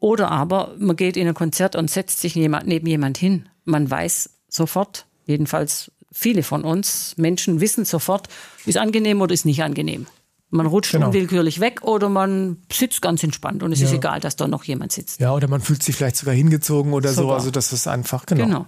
Oder 0.00 0.32
aber 0.32 0.74
man 0.80 0.96
geht 0.96 1.16
in 1.16 1.28
ein 1.28 1.34
Konzert 1.34 1.76
und 1.76 1.88
setzt 1.88 2.18
sich 2.18 2.34
neben 2.34 2.86
jemand 2.88 3.18
hin. 3.18 3.48
Man 3.64 3.88
weiß 3.88 4.30
sofort, 4.48 5.06
jedenfalls 5.26 5.92
viele 6.10 6.42
von 6.42 6.64
uns 6.64 7.14
Menschen 7.18 7.60
wissen 7.60 7.84
sofort, 7.84 8.26
ist 8.66 8.76
angenehm 8.76 9.20
oder 9.20 9.32
ist 9.32 9.44
nicht 9.44 9.62
angenehm. 9.62 10.08
Man 10.50 10.66
rutscht 10.66 10.90
Genau. 10.90 11.06
unwillkürlich 11.06 11.60
weg 11.60 11.82
oder 11.82 12.08
man 12.08 12.56
sitzt 12.72 13.00
ganz 13.00 13.22
entspannt 13.22 13.62
und 13.62 13.70
es 13.70 13.80
ist 13.80 13.92
Ja. 13.92 13.98
egal, 13.98 14.18
dass 14.18 14.34
da 14.34 14.48
noch 14.48 14.64
jemand 14.64 14.90
sitzt. 14.90 15.20
Ja, 15.20 15.32
oder 15.32 15.46
man 15.46 15.60
fühlt 15.60 15.84
sich 15.84 15.94
vielleicht 15.94 16.16
sogar 16.16 16.34
hingezogen 16.34 16.92
oder 16.94 17.10
so. 17.10 17.22
Sogar. 17.22 17.36
Also 17.36 17.52
das 17.52 17.72
ist 17.72 17.86
einfach, 17.86 18.26
genau. 18.26 18.44
Genau. 18.44 18.66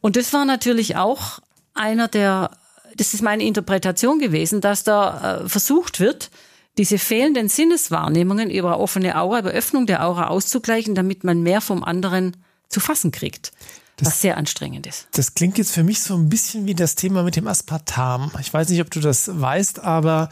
Und 0.00 0.16
das 0.16 0.32
war 0.32 0.44
natürlich 0.44 0.96
auch 0.96 1.38
einer 1.74 2.08
der, 2.08 2.50
das 2.96 3.14
ist 3.14 3.22
meine 3.22 3.44
Interpretation 3.44 4.18
gewesen, 4.18 4.60
dass 4.60 4.84
da 4.84 5.42
äh, 5.42 5.48
versucht 5.48 6.00
wird, 6.00 6.30
diese 6.78 6.98
fehlenden 6.98 7.48
Sinneswahrnehmungen 7.48 8.50
über 8.50 8.80
offene 8.80 9.16
Aura, 9.16 9.40
über 9.40 9.50
Öffnung 9.50 9.86
der 9.86 10.04
Aura 10.04 10.28
auszugleichen, 10.28 10.94
damit 10.94 11.22
man 11.22 11.42
mehr 11.42 11.60
vom 11.60 11.84
anderen 11.84 12.36
zu 12.68 12.80
fassen 12.80 13.12
kriegt. 13.12 13.52
was 14.00 14.20
sehr 14.20 14.36
anstrengend 14.36 14.88
ist. 14.88 15.06
Das 15.12 15.34
klingt 15.34 15.56
jetzt 15.56 15.70
für 15.70 15.84
mich 15.84 16.02
so 16.02 16.16
ein 16.16 16.28
bisschen 16.28 16.66
wie 16.66 16.74
das 16.74 16.96
Thema 16.96 17.22
mit 17.22 17.36
dem 17.36 17.46
Aspartam. 17.46 18.32
Ich 18.40 18.52
weiß 18.52 18.68
nicht, 18.70 18.80
ob 18.80 18.90
du 18.90 18.98
das 18.98 19.40
weißt, 19.40 19.80
aber 19.80 20.30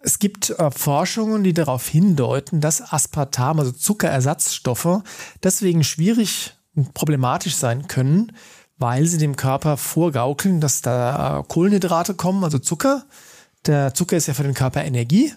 es 0.00 0.18
gibt 0.18 0.50
äh, 0.50 0.70
Forschungen, 0.70 1.44
die 1.44 1.52
darauf 1.52 1.86
hindeuten, 1.86 2.62
dass 2.62 2.92
Aspartam, 2.92 3.58
also 3.58 3.72
Zuckerersatzstoffe, 3.72 5.02
deswegen 5.42 5.84
schwierig 5.84 6.54
und 6.74 6.94
problematisch 6.94 7.56
sein 7.56 7.86
können, 7.86 8.32
weil 8.78 9.06
sie 9.06 9.18
dem 9.18 9.36
Körper 9.36 9.76
vorgaukeln, 9.76 10.60
dass 10.60 10.82
da 10.82 11.40
äh, 11.40 11.42
Kohlenhydrate 11.46 12.14
kommen, 12.14 12.44
also 12.44 12.58
Zucker. 12.58 13.04
Der 13.66 13.94
Zucker 13.94 14.16
ist 14.16 14.26
ja 14.26 14.34
für 14.34 14.42
den 14.42 14.54
Körper 14.54 14.84
Energie 14.84 15.32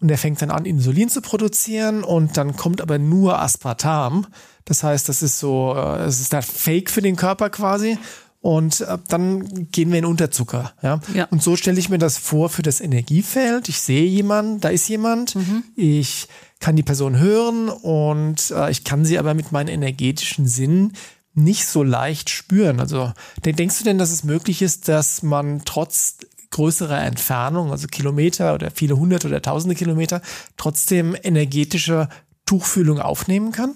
und 0.00 0.08
der 0.08 0.18
fängt 0.18 0.42
dann 0.42 0.50
an, 0.50 0.64
Insulin 0.64 1.08
zu 1.08 1.20
produzieren 1.20 2.02
und 2.02 2.36
dann 2.36 2.56
kommt 2.56 2.80
aber 2.80 2.98
nur 2.98 3.40
Aspartam. 3.40 4.26
Das 4.64 4.82
heißt, 4.82 5.08
das 5.08 5.22
ist 5.22 5.38
so, 5.38 5.74
äh, 5.76 6.04
es 6.04 6.20
ist 6.20 6.32
da 6.32 6.42
Fake 6.42 6.90
für 6.90 7.02
den 7.02 7.16
Körper 7.16 7.50
quasi. 7.50 7.98
Und 8.42 8.80
äh, 8.80 8.96
dann 9.08 9.70
gehen 9.70 9.92
wir 9.92 9.98
in 9.98 10.06
Unterzucker. 10.06 10.72
Ja? 10.82 11.00
Ja. 11.14 11.26
Und 11.26 11.42
so 11.42 11.56
stelle 11.56 11.78
ich 11.78 11.90
mir 11.90 11.98
das 11.98 12.16
vor 12.16 12.48
für 12.48 12.62
das 12.62 12.80
Energiefeld. 12.80 13.68
Ich 13.68 13.80
sehe 13.80 14.06
jemanden, 14.06 14.60
da 14.60 14.70
ist 14.70 14.88
jemand. 14.88 15.36
Ich 15.76 16.26
kann 16.58 16.74
die 16.74 16.82
Person 16.82 17.18
hören 17.18 17.68
und 17.68 18.52
ich 18.70 18.84
kann 18.84 19.04
sie 19.04 19.18
aber 19.18 19.32
mit 19.34 19.50
meinen 19.52 19.68
energetischen 19.68 20.46
Sinnen 20.46 20.94
nicht 21.34 21.66
so 21.66 21.82
leicht 21.82 22.30
spüren. 22.30 22.80
Also 22.80 23.12
denk- 23.44 23.56
denkst 23.56 23.78
du 23.78 23.84
denn, 23.84 23.98
dass 23.98 24.10
es 24.10 24.24
möglich 24.24 24.62
ist, 24.62 24.88
dass 24.88 25.22
man 25.22 25.62
trotz 25.64 26.18
größerer 26.50 27.00
Entfernung, 27.04 27.70
also 27.70 27.86
Kilometer 27.86 28.54
oder 28.54 28.70
viele 28.72 28.96
hundert 28.96 29.24
oder 29.24 29.40
tausende 29.40 29.76
Kilometer, 29.76 30.20
trotzdem 30.56 31.16
energetische 31.22 32.08
Tuchfühlung 32.46 33.00
aufnehmen 33.00 33.52
kann? 33.52 33.74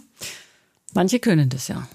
Manche 0.93 1.21
können 1.21 1.49
das 1.49 1.69
ja. 1.69 1.87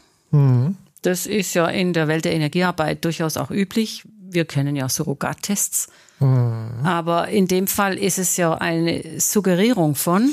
Das 1.02 1.26
ist 1.26 1.54
ja 1.54 1.68
in 1.68 1.94
der 1.94 2.08
Welt 2.08 2.26
der 2.26 2.34
Energiearbeit 2.34 3.04
durchaus 3.04 3.36
auch 3.38 3.52
üblich. 3.52 4.04
Wir 4.32 4.46
kennen 4.46 4.76
ja 4.76 4.88
Surrogattests. 4.88 5.88
Aber 6.20 7.30
in 7.30 7.48
dem 7.48 7.68
Fall 7.68 7.98
ist 7.98 8.18
es 8.20 8.36
ja 8.36 8.54
eine 8.54 9.20
Suggerierung 9.22 9.96
von, 9.96 10.30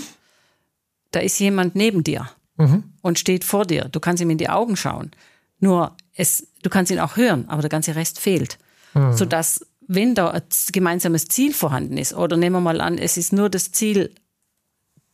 da 1.12 1.20
ist 1.20 1.38
jemand 1.38 1.76
neben 1.76 2.02
dir 2.02 2.28
und 3.06 3.20
steht 3.20 3.44
vor 3.44 3.64
dir. 3.64 3.88
Du 3.90 4.00
kannst 4.00 4.20
ihm 4.20 4.30
in 4.30 4.38
die 4.38 4.48
Augen 4.48 4.76
schauen. 4.76 5.12
Nur 5.60 5.96
es, 6.14 6.48
du 6.62 6.70
kannst 6.70 6.90
ihn 6.90 6.98
auch 6.98 7.16
hören, 7.16 7.48
aber 7.48 7.62
der 7.62 7.70
ganze 7.70 7.94
Rest 7.94 8.18
fehlt. 8.18 8.58
Sodass, 9.12 9.64
wenn 9.86 10.14
da 10.14 10.30
ein 10.30 10.42
gemeinsames 10.72 11.26
Ziel 11.26 11.52
vorhanden 11.52 11.98
ist, 11.98 12.14
oder 12.14 12.36
nehmen 12.36 12.56
wir 12.56 12.60
mal 12.60 12.80
an, 12.80 12.98
es 12.98 13.16
ist 13.16 13.32
nur 13.32 13.48
das 13.48 13.70
Ziel 13.70 14.10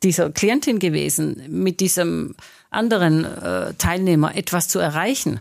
dieser 0.03 0.31
Klientin 0.31 0.79
gewesen, 0.79 1.43
mit 1.49 1.81
diesem 1.81 2.35
anderen 2.71 3.25
äh, 3.25 3.75
Teilnehmer 3.75 4.35
etwas 4.35 4.69
zu 4.69 4.79
erreichen. 4.79 5.41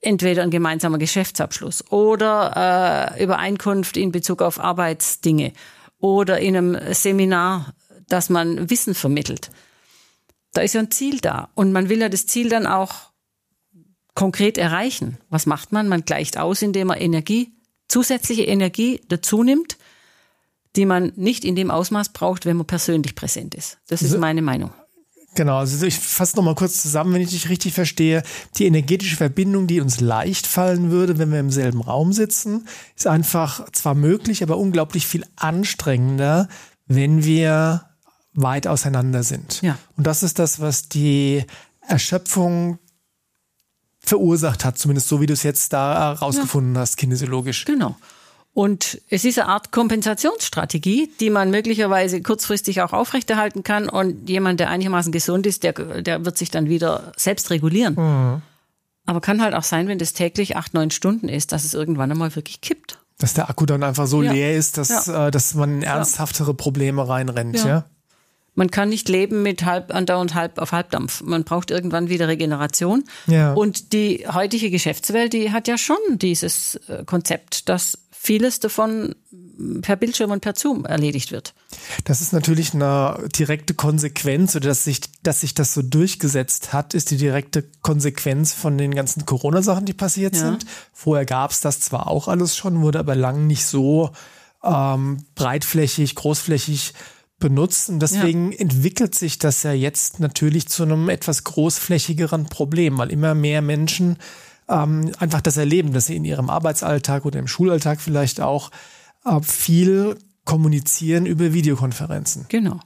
Entweder 0.00 0.42
ein 0.42 0.50
gemeinsamer 0.50 0.98
Geschäftsabschluss 0.98 1.90
oder 1.90 3.14
äh, 3.16 3.24
Übereinkunft 3.24 3.96
in 3.96 4.12
Bezug 4.12 4.42
auf 4.42 4.60
Arbeitsdinge 4.60 5.52
oder 5.98 6.38
in 6.38 6.56
einem 6.56 6.78
Seminar, 6.92 7.72
dass 8.08 8.28
man 8.28 8.70
Wissen 8.70 8.94
vermittelt. 8.94 9.50
Da 10.54 10.62
ist 10.62 10.72
ja 10.74 10.80
ein 10.80 10.90
Ziel 10.90 11.18
da 11.20 11.50
und 11.54 11.72
man 11.72 11.88
will 11.88 12.00
ja 12.00 12.08
das 12.08 12.26
Ziel 12.26 12.48
dann 12.48 12.66
auch 12.66 13.10
konkret 14.14 14.56
erreichen. 14.56 15.18
Was 15.28 15.46
macht 15.46 15.72
man? 15.72 15.88
Man 15.88 16.04
gleicht 16.04 16.38
aus, 16.38 16.62
indem 16.62 16.86
man 16.88 16.98
Energie, 16.98 17.52
zusätzliche 17.88 18.44
Energie 18.44 19.00
dazu 19.08 19.42
nimmt, 19.42 19.76
die 20.76 20.86
man 20.86 21.12
nicht 21.16 21.44
in 21.44 21.56
dem 21.56 21.70
Ausmaß 21.70 22.10
braucht, 22.10 22.46
wenn 22.46 22.56
man 22.56 22.66
persönlich 22.66 23.14
präsent 23.14 23.54
ist. 23.54 23.78
Das 23.88 24.02
ist 24.02 24.12
So- 24.12 24.18
meine 24.18 24.42
Meinung. 24.42 24.72
Genau, 25.36 25.56
also 25.58 25.84
ich 25.84 25.96
fasse 25.98 26.36
noch 26.36 26.44
mal 26.44 26.54
kurz 26.54 26.80
zusammen, 26.80 27.12
wenn 27.12 27.20
ich 27.22 27.30
dich 27.30 27.48
richtig 27.48 27.74
verstehe. 27.74 28.22
Die 28.56 28.66
energetische 28.66 29.16
Verbindung, 29.16 29.66
die 29.66 29.80
uns 29.80 30.00
leicht 30.00 30.46
fallen 30.46 30.92
würde, 30.92 31.18
wenn 31.18 31.32
wir 31.32 31.40
im 31.40 31.50
selben 31.50 31.80
Raum 31.80 32.12
sitzen, 32.12 32.68
ist 32.94 33.08
einfach 33.08 33.68
zwar 33.72 33.96
möglich, 33.96 34.44
aber 34.44 34.58
unglaublich 34.58 35.08
viel 35.08 35.24
anstrengender, 35.34 36.48
wenn 36.86 37.24
wir 37.24 37.84
weit 38.34 38.66
auseinander 38.66 39.22
sind. 39.22 39.62
Ja. 39.62 39.78
Und 39.96 40.06
das 40.06 40.22
ist 40.22 40.38
das, 40.38 40.60
was 40.60 40.88
die 40.88 41.44
Erschöpfung 41.86 42.78
verursacht 44.00 44.64
hat, 44.64 44.78
zumindest 44.78 45.08
so 45.08 45.20
wie 45.20 45.26
du 45.26 45.32
es 45.32 45.42
jetzt 45.42 45.72
da 45.72 46.12
rausgefunden 46.12 46.76
hast, 46.76 46.96
kinesiologisch. 46.96 47.64
Genau. 47.64 47.96
Und 48.52 49.00
es 49.08 49.24
ist 49.24 49.38
eine 49.38 49.48
Art 49.48 49.72
Kompensationsstrategie, 49.72 51.10
die 51.18 51.30
man 51.30 51.50
möglicherweise 51.50 52.22
kurzfristig 52.22 52.82
auch 52.82 52.92
aufrechterhalten 52.92 53.64
kann. 53.64 53.88
Und 53.88 54.28
jemand, 54.28 54.60
der 54.60 54.70
einigermaßen 54.70 55.10
gesund 55.10 55.46
ist, 55.46 55.64
der, 55.64 55.72
der 55.72 56.24
wird 56.24 56.38
sich 56.38 56.50
dann 56.52 56.68
wieder 56.68 57.12
selbst 57.16 57.50
regulieren. 57.50 58.42
Aber 59.06 59.20
kann 59.20 59.42
halt 59.42 59.54
auch 59.54 59.64
sein, 59.64 59.88
wenn 59.88 59.98
das 59.98 60.12
täglich 60.12 60.56
acht, 60.56 60.72
neun 60.72 60.90
Stunden 60.92 61.28
ist, 61.28 61.50
dass 61.52 61.64
es 61.64 61.74
irgendwann 61.74 62.10
einmal 62.12 62.34
wirklich 62.36 62.60
kippt. 62.60 62.98
Dass 63.18 63.34
der 63.34 63.50
Akku 63.50 63.66
dann 63.66 63.82
einfach 63.82 64.06
so 64.06 64.22
Ja. 64.22 64.32
leer 64.32 64.56
ist, 64.56 64.78
dass, 64.78 65.06
Ja. 65.06 65.26
äh, 65.26 65.30
dass 65.30 65.54
man 65.54 65.76
in 65.76 65.82
ernsthaftere 65.82 66.54
Probleme 66.54 67.08
reinrennt. 67.08 67.64
Ja. 67.64 67.84
Man 68.54 68.70
kann 68.70 68.88
nicht 68.88 69.08
leben 69.08 69.42
mit 69.42 69.64
halb 69.64 69.92
andauernd 69.94 70.34
halb 70.34 70.58
auf 70.58 70.72
Halbdampf. 70.72 71.22
Man 71.22 71.44
braucht 71.44 71.70
irgendwann 71.70 72.08
wieder 72.08 72.28
Regeneration. 72.28 73.04
Ja. 73.26 73.52
Und 73.52 73.92
die 73.92 74.26
heutige 74.32 74.70
Geschäftswelt, 74.70 75.32
die 75.32 75.50
hat 75.50 75.66
ja 75.68 75.76
schon 75.76 75.96
dieses 76.12 76.76
äh, 76.88 77.04
Konzept, 77.04 77.68
dass 77.68 77.98
vieles 78.10 78.58
davon 78.60 79.14
per 79.82 79.96
Bildschirm 79.96 80.30
und 80.30 80.40
per 80.40 80.54
Zoom 80.54 80.84
erledigt 80.86 81.30
wird. 81.30 81.52
Das 82.04 82.20
ist 82.20 82.32
natürlich 82.32 82.72
eine 82.74 83.28
direkte 83.36 83.74
Konsequenz 83.74 84.56
oder 84.56 84.68
dass 84.68 84.84
sich, 84.84 85.00
dass 85.22 85.42
sich 85.42 85.52
das 85.54 85.74
so 85.74 85.82
durchgesetzt 85.82 86.72
hat, 86.72 86.94
ist 86.94 87.10
die 87.10 87.16
direkte 87.18 87.64
Konsequenz 87.82 88.54
von 88.54 88.78
den 88.78 88.94
ganzen 88.94 89.26
Corona-Sachen, 89.26 89.84
die 89.84 89.92
passiert 89.92 90.34
Ja. 90.36 90.40
sind. 90.40 90.64
Vorher 90.92 91.26
gab 91.26 91.50
es 91.50 91.60
das 91.60 91.80
zwar 91.80 92.08
auch 92.08 92.26
alles 92.28 92.56
schon, 92.56 92.80
wurde 92.80 92.98
aber 92.98 93.14
lang 93.14 93.46
nicht 93.46 93.66
so 93.66 94.10
ähm, 94.62 95.18
breitflächig, 95.34 96.14
großflächig 96.14 96.94
benutzt. 97.44 97.90
Und 97.90 98.00
deswegen 98.00 98.52
entwickelt 98.52 99.14
sich 99.14 99.38
das 99.38 99.64
ja 99.64 99.72
jetzt 99.72 100.18
natürlich 100.18 100.66
zu 100.66 100.82
einem 100.82 101.10
etwas 101.10 101.44
großflächigeren 101.44 102.46
Problem, 102.46 102.96
weil 102.96 103.12
immer 103.12 103.34
mehr 103.34 103.60
Menschen 103.60 104.16
ähm, 104.66 105.12
einfach 105.18 105.42
das 105.42 105.58
erleben, 105.58 105.92
dass 105.92 106.06
sie 106.06 106.16
in 106.16 106.24
ihrem 106.24 106.48
Arbeitsalltag 106.48 107.26
oder 107.26 107.38
im 107.38 107.46
Schulalltag 107.46 108.00
vielleicht 108.00 108.40
auch 108.40 108.70
äh, 109.26 109.42
viel 109.42 110.16
kommunizieren 110.46 111.26
über 111.26 111.52
Videokonferenzen. 111.52 112.46
Genau. 112.48 112.80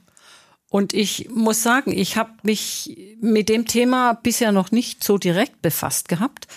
Und 0.67 0.93
ich 0.93 1.29
muss 1.33 1.63
sagen, 1.63 1.97
ich 1.97 2.17
habe 2.17 2.31
mich 2.43 3.15
mit 3.21 3.47
dem 3.47 3.65
Thema 3.65 4.13
bisher 4.13 4.51
noch 4.51 4.71
nicht 4.71 5.05
so 5.05 5.17
direkt 5.17 5.61
befasst 5.61 6.09
gehabt. 6.09 6.47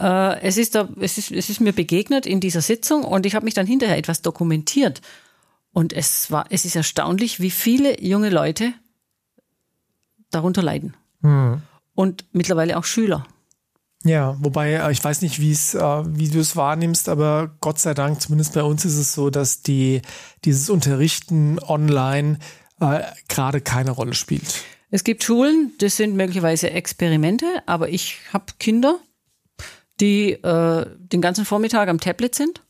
Äh, 0.00 0.40
es, 0.42 0.58
ist 0.58 0.76
da, 0.76 0.88
es, 1.00 1.18
ist, 1.18 1.32
es 1.32 1.50
ist 1.50 1.60
mir 1.60 1.72
begegnet 1.72 2.24
in 2.24 2.38
dieser 2.38 2.62
Sitzung 2.62 3.02
und 3.02 3.26
ich 3.26 3.34
habe 3.34 3.44
mich 3.44 3.54
dann 3.54 3.66
hinterher 3.66 3.98
etwas 3.98 4.22
dokumentiert. 4.22 5.02
Und 5.72 5.92
es 5.92 6.30
war, 6.30 6.46
es 6.50 6.64
ist 6.64 6.76
erstaunlich, 6.76 7.40
wie 7.40 7.50
viele 7.50 8.02
junge 8.02 8.30
Leute 8.30 8.72
darunter 10.30 10.62
leiden. 10.62 10.96
Und 11.94 12.24
mittlerweile 12.32 12.76
auch 12.76 12.84
Schüler. 12.84 13.26
Ja, 14.04 14.36
wobei 14.40 14.72
äh, 14.72 14.92
ich 14.92 15.02
weiß 15.02 15.22
nicht, 15.22 15.40
wie 15.40 15.52
es, 15.52 15.74
äh, 15.74 15.80
wie 15.80 16.28
du 16.28 16.40
es 16.40 16.56
wahrnimmst, 16.56 17.08
aber 17.08 17.54
Gott 17.60 17.78
sei 17.78 17.94
Dank, 17.94 18.20
zumindest 18.20 18.54
bei 18.54 18.62
uns 18.62 18.84
ist 18.84 18.96
es 18.96 19.12
so, 19.12 19.30
dass 19.30 19.62
die 19.62 20.02
dieses 20.44 20.70
Unterrichten 20.70 21.58
online 21.60 22.38
äh, 22.80 23.02
gerade 23.28 23.60
keine 23.60 23.92
Rolle 23.92 24.14
spielt. 24.14 24.64
Es 24.90 25.04
gibt 25.04 25.22
Schulen, 25.22 25.72
das 25.78 25.96
sind 25.96 26.16
möglicherweise 26.16 26.70
Experimente, 26.70 27.46
aber 27.66 27.88
ich 27.88 28.18
habe 28.32 28.46
Kinder, 28.58 28.98
die 30.00 30.32
äh, 30.32 30.86
den 30.98 31.20
ganzen 31.20 31.44
Vormittag 31.44 31.88
am 31.88 32.00
Tablet 32.00 32.34
sind 32.34 32.60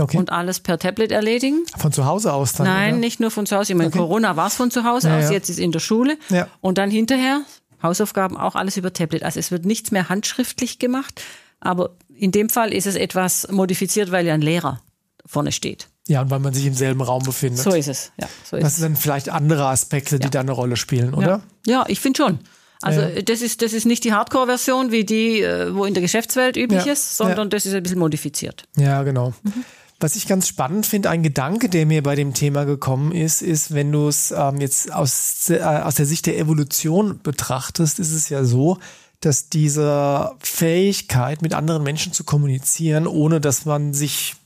Okay. 0.00 0.16
und 0.16 0.30
alles 0.32 0.60
per 0.60 0.78
Tablet 0.78 1.12
erledigen. 1.12 1.64
Von 1.76 1.92
zu 1.92 2.04
Hause 2.04 2.32
aus 2.32 2.52
dann? 2.52 2.66
Nein, 2.66 2.92
oder? 2.94 3.00
nicht 3.00 3.20
nur 3.20 3.30
von 3.30 3.46
zu 3.46 3.56
Hause. 3.56 3.72
Ich 3.72 3.78
meine, 3.78 3.90
Corona 3.90 4.36
war 4.36 4.46
es 4.48 4.54
von 4.54 4.70
zu 4.70 4.84
Hause 4.84 5.08
Ja, 5.08 5.18
aus, 5.18 5.24
ja. 5.24 5.30
jetzt 5.32 5.50
ist 5.50 5.58
in 5.58 5.72
der 5.72 5.80
Schule. 5.80 6.18
Ja. 6.28 6.48
Und 6.60 6.78
dann 6.78 6.90
hinterher 6.90 7.42
Hausaufgaben 7.82 8.36
auch 8.36 8.54
alles 8.54 8.76
über 8.76 8.92
Tablet. 8.92 9.22
Also 9.22 9.38
es 9.40 9.50
wird 9.50 9.64
nichts 9.64 9.90
mehr 9.90 10.08
handschriftlich 10.08 10.78
gemacht, 10.78 11.22
aber 11.60 11.90
in 12.14 12.32
dem 12.32 12.48
Fall 12.48 12.72
ist 12.72 12.86
es 12.86 12.94
etwas 12.96 13.48
modifiziert, 13.50 14.10
weil 14.10 14.26
ja 14.26 14.34
ein 14.34 14.40
Lehrer 14.42 14.80
vorne 15.26 15.52
steht. 15.52 15.88
Ja, 16.08 16.22
und 16.22 16.30
weil 16.30 16.38
man 16.40 16.54
sich 16.54 16.64
im 16.66 16.74
selben 16.74 17.02
Raum 17.02 17.22
befindet. 17.22 17.60
So 17.62 17.70
ist 17.70 17.86
es. 17.88 18.12
Ja, 18.18 18.28
so 18.44 18.56
ist 18.56 18.64
das 18.64 18.76
sind 18.76 18.84
dann 18.84 18.96
vielleicht 18.96 19.28
andere 19.28 19.66
Aspekte, 19.66 20.18
die 20.18 20.24
Ja. 20.24 20.30
da 20.30 20.40
eine 20.40 20.52
Rolle 20.52 20.76
spielen, 20.76 21.12
oder? 21.14 21.42
Ja, 21.66 21.72
ja 21.80 21.84
ich 21.88 22.00
finde 22.00 22.16
schon. 22.22 22.38
Also 22.80 23.00
Ja. 23.00 23.22
das 23.22 23.42
ist 23.42 23.60
das 23.60 23.72
ist 23.72 23.84
nicht 23.86 24.04
die 24.04 24.12
Hardcore-Version 24.12 24.90
wie 24.90 25.04
die, 25.04 25.42
äh, 25.42 25.74
wo 25.74 25.84
in 25.84 25.94
der 25.94 26.00
Geschäftswelt 26.00 26.56
üblich 26.56 26.86
ist, 26.86 27.16
sondern 27.16 27.50
das 27.50 27.66
ist 27.66 27.74
ein 27.74 27.82
bisschen 27.82 27.98
modifiziert. 27.98 28.64
Ja, 28.76 29.02
genau. 29.02 29.34
Mhm. 29.42 29.64
Was 30.00 30.14
ich 30.14 30.28
ganz 30.28 30.46
spannend 30.46 30.86
finde, 30.86 31.10
ein 31.10 31.24
Gedanke, 31.24 31.68
der 31.68 31.84
mir 31.84 32.04
bei 32.04 32.14
dem 32.14 32.32
Thema 32.32 32.62
gekommen 32.64 33.10
ist, 33.10 33.42
ist, 33.42 33.74
wenn 33.74 33.90
du 33.90 34.06
es 34.06 34.30
ähm, 34.30 34.60
jetzt 34.60 34.92
aus, 34.92 35.50
äh, 35.50 35.60
aus 35.60 35.96
der 35.96 36.06
Sicht 36.06 36.26
der 36.26 36.38
Evolution 36.38 37.18
betrachtest, 37.20 37.98
ist 37.98 38.12
es 38.12 38.28
ja 38.28 38.44
so, 38.44 38.78
dass 39.20 39.48
diese 39.48 40.36
Fähigkeit, 40.38 41.42
mit 41.42 41.52
anderen 41.52 41.82
Menschen 41.82 42.12
zu 42.12 42.22
kommunizieren, 42.22 43.08
ohne 43.08 43.40
dass 43.40 43.64
man 43.64 43.92
sich 43.92 44.36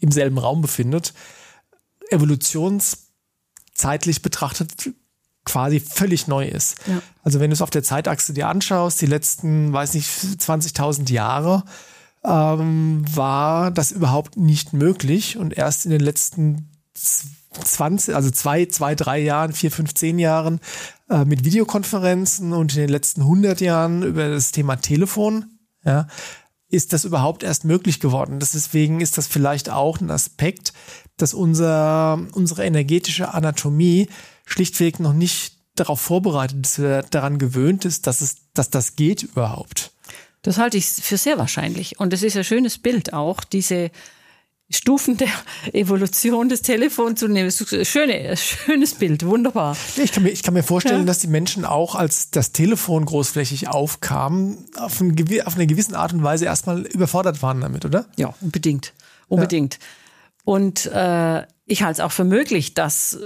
im 0.00 0.10
selben 0.10 0.38
Raum 0.38 0.60
befindet, 0.60 1.14
evolutionszeitlich 2.10 4.22
betrachtet 4.22 4.90
quasi 5.44 5.78
völlig 5.78 6.26
neu 6.26 6.48
ist. 6.48 6.78
Ja. 6.86 7.00
Also 7.22 7.38
wenn 7.38 7.50
du 7.50 7.54
es 7.54 7.62
auf 7.62 7.70
der 7.70 7.84
Zeitachse 7.84 8.34
dir 8.34 8.48
anschaust, 8.48 9.00
die 9.00 9.06
letzten, 9.06 9.72
weiß 9.72 9.94
nicht, 9.94 10.08
20.000 10.08 11.12
Jahre, 11.12 11.62
ähm, 12.26 13.04
war 13.14 13.70
das 13.70 13.92
überhaupt 13.92 14.36
nicht 14.36 14.72
möglich 14.72 15.36
und 15.36 15.56
erst 15.56 15.84
in 15.84 15.92
den 15.92 16.00
letzten 16.00 16.70
20, 16.94 18.14
also 18.14 18.30
zwei, 18.30 18.66
zwei, 18.66 18.94
drei 18.94 19.18
Jahren, 19.18 19.52
vier, 19.52 19.70
fünf, 19.70 19.94
zehn 19.94 20.18
Jahren 20.18 20.60
äh, 21.08 21.24
mit 21.24 21.44
Videokonferenzen 21.44 22.52
und 22.52 22.74
in 22.74 22.82
den 22.82 22.90
letzten 22.90 23.22
100 23.22 23.60
Jahren 23.60 24.02
über 24.02 24.28
das 24.28 24.52
Thema 24.52 24.76
Telefon, 24.76 25.46
ja, 25.84 26.08
ist 26.68 26.92
das 26.92 27.04
überhaupt 27.04 27.44
erst 27.44 27.64
möglich 27.64 28.00
geworden. 28.00 28.40
Deswegen 28.40 29.00
ist 29.00 29.16
das 29.18 29.28
vielleicht 29.28 29.70
auch 29.70 30.00
ein 30.00 30.10
Aspekt, 30.10 30.72
dass 31.16 31.32
unser, 31.32 32.18
unsere 32.32 32.64
energetische 32.64 33.32
Anatomie 33.32 34.08
schlichtweg 34.44 34.98
noch 34.98 35.12
nicht 35.12 35.54
darauf 35.76 36.00
vorbereitet 36.00 36.66
ist, 36.66 36.80
daran 37.10 37.38
gewöhnt 37.38 37.84
ist, 37.84 38.06
dass 38.06 38.20
es, 38.20 38.36
dass 38.52 38.70
das 38.70 38.96
geht 38.96 39.22
überhaupt. 39.22 39.92
Das 40.46 40.58
halte 40.58 40.76
ich 40.76 40.86
für 40.86 41.16
sehr 41.16 41.38
wahrscheinlich. 41.38 41.98
Und 41.98 42.12
es 42.12 42.22
ist 42.22 42.36
ein 42.36 42.44
schönes 42.44 42.78
Bild 42.78 43.12
auch, 43.12 43.42
diese 43.42 43.90
Stufen 44.70 45.16
der 45.16 45.26
Evolution 45.72 46.48
des 46.48 46.62
Telefons 46.62 47.18
zu 47.18 47.26
nehmen. 47.26 47.50
Schöne, 47.50 48.36
schönes 48.36 48.94
Bild, 48.94 49.26
wunderbar. 49.26 49.76
Ja, 49.96 50.04
ich, 50.04 50.12
kann 50.12 50.22
mir, 50.22 50.28
ich 50.30 50.44
kann 50.44 50.54
mir 50.54 50.62
vorstellen, 50.62 51.00
Ja. 51.00 51.06
dass 51.06 51.18
die 51.18 51.26
Menschen 51.26 51.64
auch, 51.64 51.96
als 51.96 52.30
das 52.30 52.52
Telefon 52.52 53.06
großflächig 53.06 53.66
aufkam, 53.66 54.58
auf, 54.76 55.00
ein, 55.00 55.16
auf 55.44 55.56
eine 55.56 55.66
gewisse 55.66 55.98
Art 55.98 56.12
und 56.12 56.22
Weise 56.22 56.44
erstmal 56.44 56.82
überfordert 56.86 57.42
waren 57.42 57.60
damit, 57.60 57.84
oder? 57.84 58.06
Ja, 58.14 58.32
unbedingt. 58.40 58.92
Unbedingt. 59.26 59.80
Und 60.44 60.86
äh, 60.86 61.44
ich 61.64 61.82
halte 61.82 61.94
es 61.94 62.00
auch 62.00 62.12
für 62.12 62.22
möglich, 62.22 62.74
dass 62.74 63.18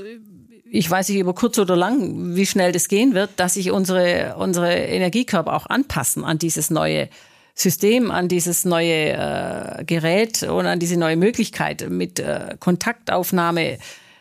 ich 0.70 0.90
weiß 0.90 1.08
nicht 1.08 1.18
über 1.18 1.34
kurz 1.34 1.58
oder 1.58 1.76
lang, 1.76 2.34
wie 2.36 2.46
schnell 2.46 2.72
das 2.72 2.88
gehen 2.88 3.14
wird, 3.14 3.30
dass 3.36 3.54
sich 3.54 3.70
unsere, 3.70 4.36
unsere 4.38 4.72
Energiekörper 4.72 5.52
auch 5.54 5.66
anpassen 5.66 6.24
an 6.24 6.38
dieses 6.38 6.70
neue 6.70 7.08
System, 7.54 8.10
an 8.10 8.28
dieses 8.28 8.64
neue 8.64 9.12
äh, 9.12 9.84
Gerät 9.84 10.44
und 10.44 10.66
an 10.66 10.78
diese 10.78 10.96
neue 10.96 11.16
Möglichkeit 11.16 11.88
mit 11.90 12.20
äh, 12.20 12.56
Kontaktaufnahme 12.58 13.78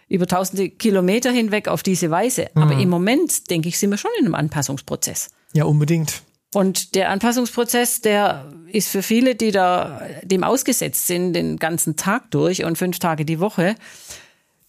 über 0.10 0.26
tausende 0.26 0.70
Kilometer 0.70 1.32
hinweg 1.32 1.68
auf 1.68 1.84
diese 1.84 2.10
Weise. 2.10 2.50
Aber 2.56 2.74
im 2.74 2.90
Moment, 2.90 3.52
denke 3.52 3.70
ich, 3.70 3.78
sind 3.78 3.92
wir 3.92 3.98
schon 3.98 4.10
in 4.20 4.26
einem 4.26 4.34
Anpassungsprozess. 4.34 5.30
Ja, 5.54 5.66
unbedingt. 5.66 6.24
Und 6.52 6.96
der 6.96 7.12
Anpassungsprozess, 7.12 8.02
der 8.02 8.52
ist 8.72 8.90
für 8.90 9.04
viele, 9.04 9.36
die 9.36 9.52
da 9.52 10.02
dem 10.24 10.44
ausgesetzt 10.44 11.06
sind, 11.06 11.34
den 11.34 11.58
ganzen 11.58 11.96
Tag 11.96 12.32
durch 12.32 12.64
und 12.64 12.76
fünf 12.76 12.98
Tage 12.98 13.24
die 13.24 13.40
Woche, 13.40 13.76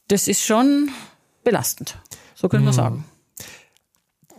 das 0.08 0.28
ist 0.28 0.44
schon 0.44 0.90
belastend. 1.44 1.98
So 2.34 2.48
können 2.48 2.64
wir 2.64 2.72
sagen. 2.72 3.04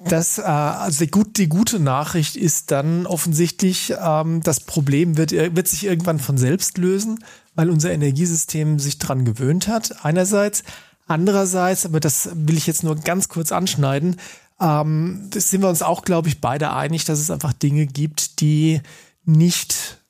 Das, 0.03 0.39
äh, 0.39 0.41
also 0.41 1.05
die, 1.05 1.11
gut, 1.11 1.37
die 1.37 1.47
gute 1.47 1.79
Nachricht 1.79 2.35
ist 2.35 2.71
dann 2.71 3.05
offensichtlich, 3.05 3.93
ähm, 4.01 4.41
das 4.41 4.61
Problem 4.61 5.17
wird, 5.17 5.31
wird 5.31 5.67
sich 5.67 5.85
irgendwann 5.85 6.19
von 6.19 6.37
selbst 6.37 6.77
lösen, 6.77 7.23
weil 7.53 7.69
unser 7.69 7.91
Energiesystem 7.91 8.79
sich 8.79 8.97
dran 8.97 9.25
gewöhnt 9.25 9.67
hat. 9.67 10.03
Einerseits. 10.03 10.63
Andererseits, 11.07 11.85
aber 11.85 11.99
das 11.99 12.29
will 12.33 12.55
ich 12.55 12.67
jetzt 12.67 12.83
nur 12.83 12.95
ganz 12.95 13.27
kurz 13.27 13.51
anschneiden, 13.51 14.15
ähm, 14.61 15.27
das 15.31 15.49
sind 15.49 15.61
wir 15.61 15.69
uns 15.69 15.81
auch, 15.81 16.03
glaube 16.03 16.29
ich, 16.29 16.39
beide 16.39 16.71
einig, 16.71 17.03
dass 17.05 17.19
es 17.19 17.31
einfach 17.31 17.51
Dinge 17.51 17.87
gibt, 17.87 18.39
die 18.39 18.81
nicht 19.25 20.00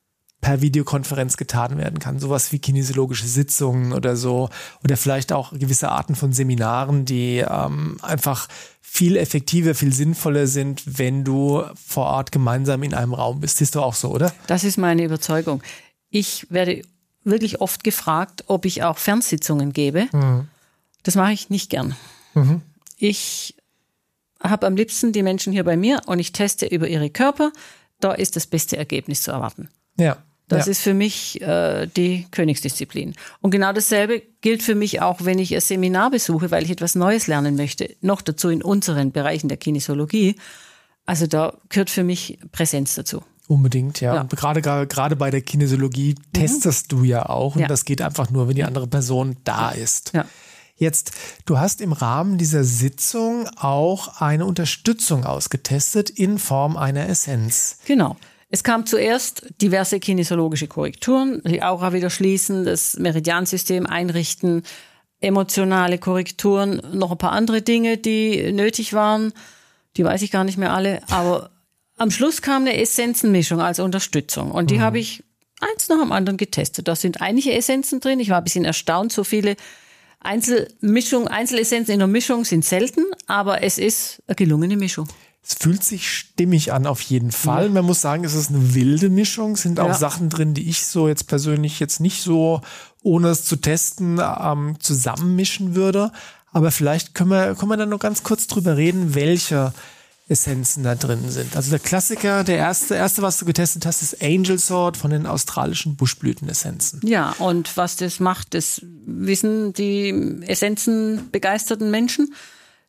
per 0.41 0.61
Videokonferenz 0.61 1.37
getan 1.37 1.77
werden 1.77 1.99
kann. 1.99 2.19
Sowas 2.19 2.51
wie 2.51 2.59
kinesiologische 2.59 3.27
Sitzungen 3.27 3.93
oder 3.93 4.15
so. 4.15 4.49
Oder 4.83 4.97
vielleicht 4.97 5.31
auch 5.31 5.53
gewisse 5.53 5.89
Arten 5.89 6.15
von 6.15 6.33
Seminaren, 6.33 7.05
die 7.05 7.45
ähm, 7.47 7.97
einfach 8.01 8.47
viel 8.81 9.15
effektiver, 9.15 9.75
viel 9.75 9.93
sinnvoller 9.93 10.47
sind, 10.47 10.83
wenn 10.85 11.23
du 11.23 11.63
vor 11.87 12.07
Ort 12.07 12.31
gemeinsam 12.31 12.83
in 12.83 12.93
einem 12.93 13.13
Raum 13.13 13.39
bist. 13.39 13.57
Siehst 13.57 13.75
du 13.75 13.81
auch 13.81 13.93
so, 13.93 14.09
oder? 14.09 14.33
Das 14.47 14.63
ist 14.63 14.77
meine 14.77 15.03
Überzeugung. 15.03 15.61
Ich 16.09 16.47
werde 16.49 16.81
wirklich 17.23 17.61
oft 17.61 17.83
gefragt, 17.83 18.43
ob 18.47 18.65
ich 18.65 18.83
auch 18.83 18.97
Fernsitzungen 18.97 19.71
gebe. 19.71 20.07
Das 21.03 21.15
mache 21.15 21.33
ich 21.33 21.49
nicht 21.49 21.69
gern. 21.69 21.95
Ich 22.97 23.55
habe 24.41 24.67
am 24.67 24.75
liebsten 24.75 25.13
die 25.13 25.23
Menschen 25.23 25.53
hier 25.53 25.63
bei 25.63 25.77
mir 25.77 26.01
und 26.07 26.19
ich 26.19 26.31
teste 26.31 26.65
über 26.65 26.87
ihre 26.87 27.09
Körper. 27.09 27.51
Da 27.99 28.13
ist 28.13 28.35
das 28.35 28.47
beste 28.47 28.75
Ergebnis 28.75 29.21
zu 29.21 29.31
erwarten. 29.31 29.69
Ja. 29.97 30.17
Das 30.51 30.65
ja. 30.65 30.71
ist 30.71 30.81
für 30.81 30.93
mich 30.93 31.41
äh, 31.41 31.87
die 31.87 32.27
Königsdisziplin. 32.31 33.15
Und 33.39 33.51
genau 33.51 33.71
dasselbe 33.71 34.21
gilt 34.41 34.61
für 34.63 34.75
mich 34.75 35.01
auch, 35.01 35.23
wenn 35.23 35.39
ich 35.39 35.55
ein 35.55 35.61
Seminar 35.61 36.11
besuche, 36.11 36.51
weil 36.51 36.63
ich 36.63 36.71
etwas 36.71 36.95
Neues 36.95 37.27
lernen 37.27 37.55
möchte. 37.55 37.95
Noch 38.01 38.21
dazu 38.21 38.49
in 38.49 38.61
unseren 38.61 39.11
Bereichen 39.11 39.47
der 39.47 39.57
Kinesiologie. 39.57 40.35
Also 41.05 41.25
da 41.25 41.57
gehört 41.69 41.89
für 41.89 42.03
mich 42.03 42.37
Präsenz 42.51 42.95
dazu. 42.95 43.23
Unbedingt, 43.47 44.01
ja. 44.01 44.15
Ja. 44.15 44.21
Und 44.21 44.35
gerade, 44.35 44.61
gerade 44.61 45.15
bei 45.15 45.31
der 45.31 45.41
Kinesiologie 45.41 46.15
testest 46.33 46.91
du 46.91 47.03
ja 47.03 47.27
auch. 47.27 47.55
Und 47.55 47.61
Ja. 47.61 47.67
das 47.67 47.85
geht 47.85 48.01
einfach 48.01 48.29
nur, 48.29 48.47
wenn 48.47 48.55
die 48.55 48.63
andere 48.63 48.87
Person 48.87 49.37
da 49.43 49.71
ist. 49.71 50.11
Ja. 50.13 50.25
Jetzt, 50.75 51.11
du 51.45 51.59
hast 51.59 51.79
im 51.79 51.93
Rahmen 51.93 52.37
dieser 52.37 52.63
Sitzung 52.63 53.47
auch 53.55 54.19
eine 54.19 54.45
Unterstützung 54.45 55.25
ausgetestet 55.25 56.09
in 56.09 56.39
Form 56.39 56.75
einer 56.75 57.07
Essenz. 57.07 57.77
Genau. 57.85 58.17
Es 58.53 58.63
kam 58.63 58.85
zuerst 58.85 59.45
diverse 59.61 60.01
kinesiologische 60.01 60.67
Korrekturen, 60.67 61.41
die 61.45 61.63
Aura 61.63 61.93
wieder 61.93 62.09
schließen, 62.09 62.65
das 62.65 62.97
Meridiansystem 62.97 63.87
einrichten, 63.87 64.63
emotionale 65.21 65.97
Korrekturen, 65.97 66.81
noch 66.91 67.11
ein 67.11 67.17
paar 67.17 67.31
andere 67.31 67.61
Dinge, 67.61 67.97
die 67.97 68.51
nötig 68.51 68.93
waren. 68.93 69.31
Die 69.95 70.03
weiß 70.03 70.21
ich 70.21 70.31
gar 70.31 70.43
nicht 70.43 70.57
mehr 70.57 70.73
alle. 70.73 71.01
Aber 71.09 71.51
am 71.97 72.11
Schluss 72.11 72.41
kam 72.41 72.63
eine 72.63 72.75
Essenzenmischung 72.75 73.61
als 73.61 73.79
Unterstützung. 73.79 74.51
Und 74.51 74.69
die 74.69 74.81
habe 74.81 74.99
ich 74.99 75.23
eins 75.61 75.87
nach 75.87 75.99
dem 75.99 76.11
anderen 76.11 76.37
getestet. 76.37 76.89
Da 76.89 76.95
sind 76.95 77.21
einige 77.21 77.53
Essenzen 77.53 78.01
drin. 78.01 78.19
Ich 78.19 78.29
war 78.29 78.39
ein 78.39 78.43
bisschen 78.43 78.65
erstaunt, 78.65 79.13
so 79.13 79.23
viele 79.23 79.55
Einzelmischung, 80.19 81.27
Einzelessenzen 81.27 81.93
in 81.93 81.99
der 81.99 82.07
Mischung 82.07 82.43
sind 82.43 82.65
selten, 82.65 83.05
aber 83.27 83.63
es 83.63 83.77
ist 83.77 84.21
eine 84.27 84.35
gelungene 84.35 84.77
Mischung. 84.77 85.07
Es 85.43 85.55
fühlt 85.55 85.83
sich 85.83 86.09
stimmig 86.09 86.71
an, 86.71 86.85
auf 86.85 87.01
jeden 87.01 87.31
Fall. 87.31 87.69
Man 87.69 87.85
muss 87.85 88.01
sagen, 88.01 88.23
es 88.23 88.35
ist 88.35 88.49
eine 88.49 88.75
wilde 88.75 89.09
Mischung. 89.09 89.53
Es 89.53 89.63
sind 89.63 89.79
auch 89.79 89.87
Ja. 89.89 89.93
Sachen 89.95 90.29
drin, 90.29 90.53
die 90.53 90.69
ich 90.69 90.85
so 90.85 91.07
jetzt 91.07 91.27
persönlich 91.27 91.79
jetzt 91.79 91.99
nicht 91.99 92.21
so, 92.21 92.61
ohne 93.01 93.29
es 93.29 93.43
zu 93.45 93.55
testen, 93.55 94.19
ähm, 94.19 94.75
zusammenmischen 94.79 95.73
würde. 95.75 96.11
Aber 96.51 96.71
vielleicht 96.71 97.15
können 97.15 97.31
wir, 97.31 97.55
können 97.55 97.71
wir 97.71 97.77
dann 97.77 97.89
noch 97.89 97.99
ganz 97.99 98.23
kurz 98.23 98.45
drüber 98.47 98.77
reden, 98.77 99.15
welche 99.15 99.73
Essenzen 100.27 100.83
da 100.83 100.95
drin 100.95 101.29
sind. 101.29 101.55
Also 101.57 101.71
der 101.71 101.79
Klassiker, 101.79 102.43
der 102.43 102.57
erste, 102.57 102.95
erste, 102.95 103.21
was 103.21 103.37
du 103.39 103.45
getestet 103.45 103.85
hast, 103.85 104.01
ist 104.01 104.21
Angel 104.23 104.57
Sword 104.59 104.95
von 104.95 105.11
den 105.11 105.25
australischen 105.25 105.95
Buschblütenessenzen. 105.97 107.01
Ja, 107.03 107.31
und 107.39 107.75
was 107.75 107.97
das 107.97 108.19
macht, 108.19 108.53
das 108.53 108.81
wissen 109.05 109.73
die 109.73 110.41
essenzenbegeisterten 110.45 111.91
Menschen. 111.91 112.33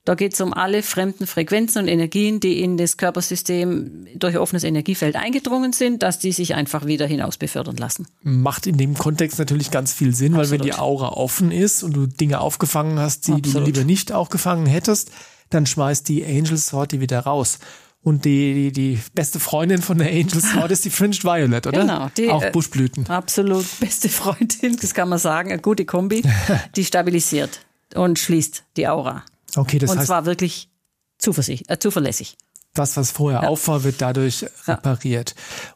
Da 0.04 0.16
geht 0.16 0.34
es 0.34 0.40
um 0.40 0.52
alle 0.52 0.82
fremden 0.82 1.28
Frequenzen 1.28 1.82
und 1.82 1.88
Energien, 1.88 2.40
die 2.40 2.60
in 2.60 2.76
das 2.76 2.96
Körpersystem 2.96 4.08
durch 4.16 4.36
offenes 4.36 4.64
Energiefeld 4.64 5.14
eingedrungen 5.14 5.72
sind, 5.72 6.02
dass 6.02 6.18
die 6.18 6.32
sich 6.32 6.56
einfach 6.56 6.86
wieder 6.86 7.06
hinaus 7.06 7.36
befördern 7.36 7.76
lassen. 7.76 8.08
Macht 8.22 8.66
in 8.66 8.76
dem 8.76 8.94
Kontext 8.94 9.38
natürlich 9.38 9.70
ganz 9.70 9.92
viel 9.92 10.12
Sinn, 10.12 10.32
weil 10.32 10.50
wenn 10.50 10.60
Absolut. 10.60 10.66
die 10.66 10.74
Aura 10.74 11.08
offen 11.10 11.52
ist 11.52 11.84
und 11.84 11.92
du 11.94 12.06
Dinge 12.06 12.40
aufgefangen 12.40 12.98
hast, 12.98 13.28
die 13.28 13.32
du 13.32 13.50
Absolut. 13.50 13.66
lieber 13.66 13.84
nicht 13.84 14.10
aufgefangen 14.10 14.66
hättest, 14.66 15.12
dann 15.50 15.66
schmeißt 15.66 16.08
die 16.08 16.24
Angel 16.24 16.56
Sword 16.56 16.90
die 16.90 17.00
wieder 17.00 17.20
raus. 17.20 17.60
Und 18.02 18.24
die, 18.24 18.54
die, 18.54 18.72
die 18.72 19.00
beste 19.14 19.38
Freundin 19.38 19.80
von 19.80 19.98
der 19.98 20.08
Angel 20.08 20.40
Sword 20.40 20.72
ist 20.72 20.84
die 20.84 20.90
Fringed 20.90 21.22
Violet, 21.22 21.64
oder? 21.64 21.80
Genau, 21.80 22.10
die, 22.16 22.28
Auch 22.28 22.42
äh, 22.42 22.50
Buschblüten. 22.50 23.06
Absolut 23.06 23.64
beste 23.78 24.08
Freundin, 24.08 24.76
das 24.80 24.94
kann 24.94 25.08
man 25.08 25.20
sagen, 25.20 25.52
eine 25.52 25.62
gute 25.62 25.84
Kombi, 25.84 26.22
die 26.76 26.84
stabilisiert 26.84 27.64
und 27.94 28.18
schließt 28.18 28.64
die 28.76 28.88
Aura. 28.88 29.24
Okay, 29.56 29.78
das 29.78 29.90
und 29.90 29.98
heißt, 29.98 30.06
zwar 30.06 30.26
wirklich 30.26 30.70
zuversicht, 31.18 31.70
äh, 31.70 31.78
zuverlässig. 31.78 32.36
das, 32.74 32.96
was 32.96 33.10
vorher 33.10 33.48
auf 33.48 33.68
war, 33.68 33.84
wird 33.84 34.00
dadurch 34.00 34.46
repariert. 34.66 35.34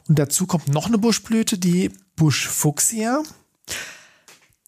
Und 0.08 0.18
dazu 0.18 0.46
kommt 0.46 0.68
noch 0.68 0.86
eine 0.86 0.98
Buschblüte, 0.98 1.58
die 1.58 1.90
Buschfuchsia. 2.16 3.22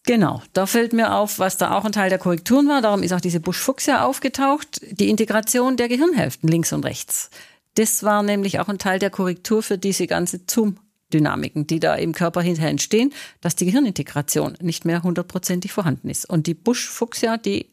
Genau, 0.05 0.41
da 0.53 0.65
fällt 0.65 0.93
mir 0.93 1.13
auf, 1.13 1.39
was 1.39 1.57
da 1.57 1.77
auch 1.77 1.85
ein 1.85 1.91
Teil 1.91 2.09
der 2.09 2.17
Korrekturen 2.17 2.67
war. 2.67 2.81
Darum 2.81 3.03
ist 3.03 3.13
auch 3.13 3.21
diese 3.21 3.39
Buschfuchsia 3.39 4.05
aufgetaucht. 4.05 4.81
Die 4.89 5.09
Integration 5.09 5.77
der 5.77 5.87
Gehirnhälften 5.87 6.49
links 6.49 6.73
und 6.73 6.85
rechts. 6.85 7.29
Das 7.75 8.03
war 8.03 8.23
nämlich 8.23 8.59
auch 8.59 8.67
ein 8.67 8.79
Teil 8.79 8.99
der 8.99 9.11
Korrektur 9.11 9.61
für 9.61 9.77
diese 9.77 10.07
ganze 10.07 10.41
Zoom-Dynamiken, 10.49 11.67
die 11.67 11.79
da 11.79 11.95
im 11.95 12.13
Körper 12.13 12.41
hinterher 12.41 12.71
entstehen, 12.71 13.13
dass 13.41 13.55
die 13.55 13.65
Gehirnintegration 13.65 14.57
nicht 14.61 14.83
mehr 14.83 15.03
hundertprozentig 15.03 15.71
vorhanden 15.71 16.09
ist. 16.09 16.27
Und 16.27 16.47
die 16.47 16.55
Busch-Fuchsia, 16.55 17.37
die 17.37 17.69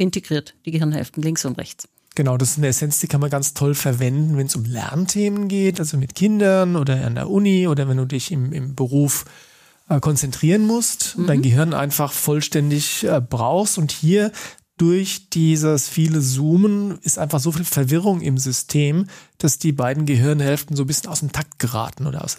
integriert 0.00 0.54
die 0.64 0.70
Gehirnhälften 0.70 1.22
links 1.22 1.44
und 1.44 1.58
rechts. 1.58 1.88
Genau, 2.16 2.36
das 2.36 2.52
ist 2.52 2.58
eine 2.58 2.66
Essenz, 2.68 2.98
die 2.98 3.06
kann 3.06 3.20
man 3.20 3.30
ganz 3.30 3.54
toll 3.54 3.74
verwenden, 3.74 4.36
wenn 4.36 4.46
es 4.46 4.56
um 4.56 4.64
Lernthemen 4.64 5.46
geht, 5.48 5.78
also 5.78 5.96
mit 5.96 6.14
Kindern 6.14 6.74
oder 6.74 7.06
an 7.06 7.14
der 7.14 7.30
Uni 7.30 7.68
oder 7.68 7.88
wenn 7.88 7.98
du 7.98 8.04
dich 8.04 8.32
im, 8.32 8.52
im 8.52 8.74
Beruf 8.74 9.24
äh, 9.88 10.00
konzentrieren 10.00 10.66
musst, 10.66 11.16
mhm. 11.16 11.26
dein 11.26 11.42
Gehirn 11.42 11.72
einfach 11.72 12.12
vollständig 12.12 13.04
äh, 13.04 13.20
brauchst. 13.20 13.78
Und 13.78 13.92
hier 13.92 14.32
durch 14.76 15.28
dieses 15.30 15.88
viele 15.88 16.20
Zoomen 16.20 16.98
ist 17.02 17.18
einfach 17.18 17.38
so 17.38 17.52
viel 17.52 17.64
Verwirrung 17.64 18.22
im 18.22 18.38
System, 18.38 19.06
dass 19.38 19.58
die 19.58 19.72
beiden 19.72 20.04
Gehirnhälften 20.04 20.74
so 20.74 20.84
ein 20.84 20.86
bisschen 20.86 21.10
aus 21.10 21.20
dem 21.20 21.32
Takt 21.32 21.58
geraten 21.58 22.06
oder 22.06 22.24
aus, 22.24 22.38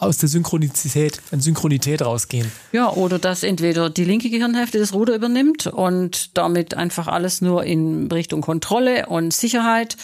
aus 0.00 0.18
der 0.18 0.28
Synchronizität, 0.28 1.20
in 1.30 1.40
Synchronität 1.40 2.02
rausgehen. 2.02 2.50
Ja, 2.72 2.90
oder 2.90 3.18
dass 3.18 3.42
entweder 3.42 3.90
die 3.90 4.04
linke 4.04 4.30
Gehirnhälfte 4.30 4.78
das 4.78 4.92
Ruder 4.92 5.14
übernimmt 5.14 5.66
und 5.66 6.36
damit 6.36 6.74
einfach 6.74 7.06
alles 7.06 7.40
nur 7.40 7.64
in 7.64 8.10
Richtung 8.10 8.40
Kontrolle 8.40 9.06
und 9.06 9.32
Sicherheit 9.32 9.96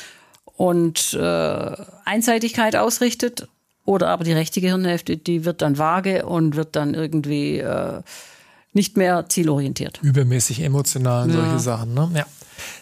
und 0.44 1.14
äh, 1.14 1.76
Einseitigkeit 2.04 2.76
ausrichtet, 2.76 3.48
oder 3.84 4.08
aber 4.08 4.24
die 4.24 4.32
rechte 4.32 4.60
Gehirnhälfte, 4.60 5.16
die 5.16 5.44
wird 5.44 5.62
dann 5.62 5.78
vage 5.78 6.26
und 6.26 6.56
wird 6.56 6.74
dann 6.76 6.92
irgendwie 6.92 7.58
äh, 7.58 8.02
nicht 8.72 8.96
mehr 8.96 9.28
zielorientiert. 9.28 10.00
Übermäßig 10.02 10.60
emotional 10.60 11.24
und 11.24 11.34
ja. 11.34 11.40
solche 11.40 11.58
Sachen, 11.60 11.94
ne? 11.94 12.10
Ja. 12.14 12.26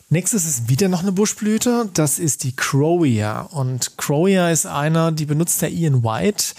Nächstes 0.09 0.45
ist 0.45 0.69
wieder 0.69 0.89
noch 0.89 1.03
eine 1.03 1.13
Buschblüte. 1.13 1.89
Das 1.95 2.19
ist 2.19 2.45
die 2.45 2.55
Crowia. 2.55 3.41
Und 3.41 3.97
Crowia 3.97 4.51
ist 4.51 4.67
einer, 4.67 5.11
die 5.11 5.27
benutzt 5.27 5.61
der 5.63 5.73
Ian 5.73 6.05
White 6.05 6.55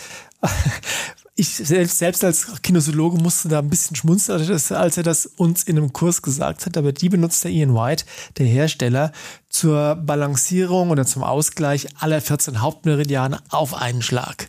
ich 1.35 1.49
selbst, 1.49 1.97
selbst 1.97 2.23
als 2.23 2.61
Kinesiologe 2.61 3.21
musste 3.21 3.49
da 3.49 3.59
ein 3.59 3.69
bisschen 3.69 3.95
schmunzeln, 3.95 4.49
als 4.49 4.97
er 4.97 5.03
das 5.03 5.25
uns 5.25 5.63
in 5.63 5.77
einem 5.77 5.91
Kurs 5.91 6.21
gesagt 6.21 6.65
hat. 6.65 6.77
Aber 6.77 6.93
die 6.93 7.09
benutzt 7.09 7.43
der 7.43 7.51
Ian 7.51 7.75
White, 7.75 8.05
der 8.37 8.45
Hersteller, 8.45 9.11
zur 9.49 9.95
Balancierung 9.95 10.91
oder 10.91 11.05
zum 11.05 11.23
Ausgleich 11.23 11.87
aller 11.99 12.21
14 12.21 12.61
Hauptmeridiane 12.61 13.39
auf 13.49 13.73
einen 13.73 14.01
Schlag. 14.01 14.47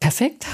Perfekt. 0.00 0.46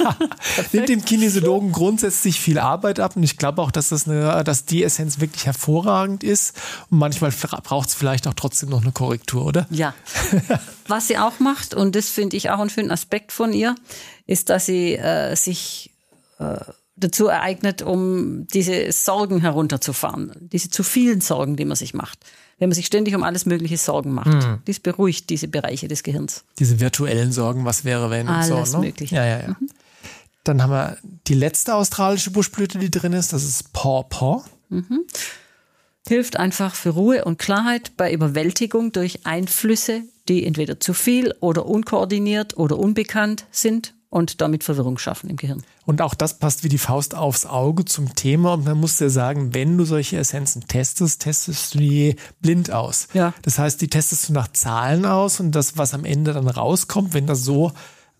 Nimmt 0.72 0.88
dem 0.88 1.04
Kinesiologen 1.04 1.70
grundsätzlich 1.70 2.40
viel 2.40 2.58
Arbeit 2.58 2.98
ab 2.98 3.14
und 3.16 3.22
ich 3.22 3.36
glaube 3.36 3.62
auch, 3.62 3.70
dass 3.70 3.90
das 3.90 4.08
eine, 4.08 4.42
dass 4.42 4.64
die 4.64 4.82
Essenz 4.82 5.20
wirklich 5.20 5.46
hervorragend 5.46 6.24
ist 6.24 6.56
und 6.90 6.98
manchmal 6.98 7.30
braucht 7.30 7.88
es 7.88 7.94
vielleicht 7.94 8.26
auch 8.26 8.34
trotzdem 8.34 8.70
noch 8.70 8.82
eine 8.82 8.90
Korrektur, 8.90 9.44
oder? 9.44 9.66
Ja. 9.70 9.94
Was 10.88 11.08
sie 11.08 11.18
auch 11.18 11.38
macht 11.38 11.74
und 11.74 11.94
das 11.94 12.08
finde 12.08 12.36
ich 12.36 12.50
auch 12.50 12.58
einen 12.58 12.70
schönen 12.70 12.90
Aspekt 12.90 13.32
von 13.32 13.52
ihr, 13.52 13.74
ist, 14.26 14.48
dass 14.48 14.66
sie 14.66 14.94
äh, 14.94 15.34
sich 15.34 15.90
äh, 16.38 16.56
dazu 16.96 17.26
ereignet, 17.26 17.82
um 17.82 18.46
diese 18.48 18.92
Sorgen 18.92 19.40
herunterzufahren, 19.40 20.32
diese 20.52 20.70
zu 20.70 20.82
vielen 20.82 21.20
Sorgen, 21.20 21.56
die 21.56 21.64
man 21.64 21.76
sich 21.76 21.94
macht 21.94 22.18
wenn 22.62 22.68
man 22.68 22.76
sich 22.76 22.86
ständig 22.86 23.16
um 23.16 23.24
alles 23.24 23.44
Mögliche 23.44 23.76
Sorgen 23.76 24.12
macht. 24.12 24.28
Mhm. 24.28 24.60
Das 24.66 24.78
beruhigt 24.78 25.30
diese 25.30 25.48
Bereiche 25.48 25.88
des 25.88 26.04
Gehirns. 26.04 26.44
Diese 26.60 26.78
virtuellen 26.78 27.32
Sorgen, 27.32 27.64
was 27.64 27.84
wäre, 27.84 28.08
wenn 28.08 28.28
alles 28.28 28.52
und 28.52 28.66
so. 28.66 28.78
Ne? 28.78 28.86
Mögliche. 28.86 29.16
Ja, 29.16 29.24
ja, 29.24 29.40
ja. 29.40 29.48
Mhm. 29.48 29.68
Dann 30.44 30.62
haben 30.62 30.70
wir 30.70 30.96
die 31.26 31.34
letzte 31.34 31.74
australische 31.74 32.30
Buschblüte, 32.30 32.78
die 32.78 32.88
drin 32.88 33.14
ist. 33.14 33.32
Das 33.32 33.42
ist 33.42 33.72
Paw 33.72 34.04
Paw. 34.08 34.44
Mhm. 34.68 35.00
Hilft 36.08 36.36
einfach 36.36 36.74
für 36.74 36.90
Ruhe 36.90 37.24
und 37.24 37.38
Klarheit 37.38 37.92
bei 37.96 38.12
Überwältigung 38.12 38.92
durch 38.92 39.24
Einflüsse, 39.24 40.02
die 40.28 40.44
entweder 40.44 40.80
zu 40.80 40.94
viel 40.94 41.34
oder 41.40 41.66
unkoordiniert 41.66 42.56
oder 42.56 42.78
unbekannt 42.78 43.46
sind 43.50 43.94
und 44.12 44.42
damit 44.42 44.62
Verwirrung 44.62 44.98
schaffen 44.98 45.30
im 45.30 45.36
Gehirn. 45.36 45.62
Und 45.86 46.02
auch 46.02 46.14
das 46.14 46.38
passt 46.38 46.64
wie 46.64 46.68
die 46.68 46.78
Faust 46.78 47.14
aufs 47.14 47.46
Auge 47.46 47.86
zum 47.86 48.14
Thema. 48.14 48.54
Und 48.54 48.64
man 48.64 48.78
muss 48.78 49.00
ja 49.00 49.08
sagen, 49.08 49.54
wenn 49.54 49.78
du 49.78 49.84
solche 49.84 50.18
Essenzen 50.18 50.66
testest, 50.68 51.22
testest 51.22 51.74
du 51.74 51.78
die 51.78 52.16
blind 52.40 52.70
aus. 52.70 53.08
Ja. 53.14 53.32
Das 53.42 53.58
heißt, 53.58 53.80
die 53.80 53.88
testest 53.88 54.28
du 54.28 54.34
nach 54.34 54.48
Zahlen 54.52 55.06
aus 55.06 55.40
und 55.40 55.52
das, 55.52 55.78
was 55.78 55.94
am 55.94 56.04
Ende 56.04 56.34
dann 56.34 56.46
rauskommt, 56.46 57.14
wenn 57.14 57.26
das 57.26 57.42
so 57.42 57.72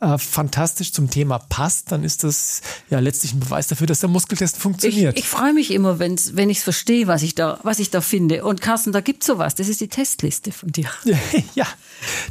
äh, 0.02 0.18
fantastisch 0.18 0.92
zum 0.92 1.10
Thema 1.10 1.38
passt, 1.38 1.92
dann 1.92 2.02
ist 2.02 2.24
das 2.24 2.60
ja 2.90 2.98
letztlich 2.98 3.34
ein 3.34 3.40
Beweis 3.40 3.68
dafür, 3.68 3.86
dass 3.86 4.00
der 4.00 4.08
Muskeltest 4.08 4.56
funktioniert. 4.56 5.16
Ich, 5.16 5.24
ich 5.24 5.30
freue 5.30 5.52
mich 5.52 5.70
immer, 5.70 6.00
wenn's, 6.00 6.34
wenn 6.34 6.50
ich 6.50 6.58
es 6.58 6.64
verstehe, 6.64 7.06
was 7.06 7.22
ich 7.22 7.36
da, 7.36 7.60
was 7.62 7.78
ich 7.78 7.90
da 7.90 8.00
finde. 8.00 8.44
Und 8.44 8.60
Carsten, 8.60 8.92
da 8.92 9.00
gibt 9.00 9.22
sowas. 9.22 9.54
Das 9.54 9.68
ist 9.68 9.80
die 9.80 9.86
Testliste 9.86 10.50
von 10.50 10.72
dir. 10.72 10.88
ja, 11.54 11.66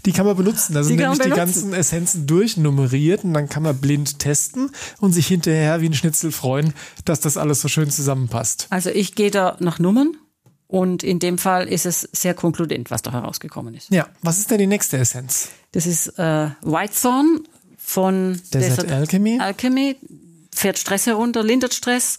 die 0.06 0.12
kann 0.12 0.26
man 0.26 0.36
benutzen. 0.36 0.74
Da 0.74 0.84
sind 0.84 0.98
nämlich 0.98 1.20
die 1.20 1.30
ganzen 1.30 1.74
Essenzen 1.74 2.28
durchnummeriert 2.28 3.24
und 3.24 3.34
dann 3.34 3.48
kann 3.48 3.64
man 3.64 3.78
blind 3.78 4.20
testen 4.20 4.70
und 5.00 5.14
sich 5.14 5.28
hinterher 5.28 5.80
wie 5.80 5.88
ein 5.88 5.94
Schnitzel 5.94 6.34
freuen, 6.34 6.74
dass 7.06 7.22
das 7.22 7.38
alles 7.38 7.62
so 7.62 7.70
schön 7.70 7.90
zusammenpasst. 7.90 8.68
Also 8.70 8.90
ich 8.90 9.16
gehe 9.16 9.32
da 9.32 9.56
nach 9.60 9.80
Nummern. 9.80 10.18
Und 10.68 11.04
in 11.04 11.20
dem 11.20 11.38
Fall 11.38 11.68
ist 11.68 11.86
es 11.86 12.08
sehr 12.14 12.34
konkludent, 12.34 12.92
was 12.92 13.02
da 13.02 13.12
herausgekommen 13.12 13.74
ist. 13.74 13.92
Ja, 13.92 14.08
was 14.22 14.40
ist 14.40 14.52
denn 14.52 14.58
die 14.58 14.68
nächste 14.68 14.98
Essenz? 14.98 15.50
Das 15.74 15.86
ist 15.86 16.18
äh, 16.18 16.50
Whitethorn 16.62 17.44
von 17.92 18.42
Desert, 18.54 18.84
Desert 18.84 18.92
Alchemy. 18.92 19.40
Alchemy. 19.40 19.98
Fährt 20.54 20.80
Stress 20.80 21.06
herunter, 21.06 21.44
lindert 21.44 21.74
Stress 21.74 22.18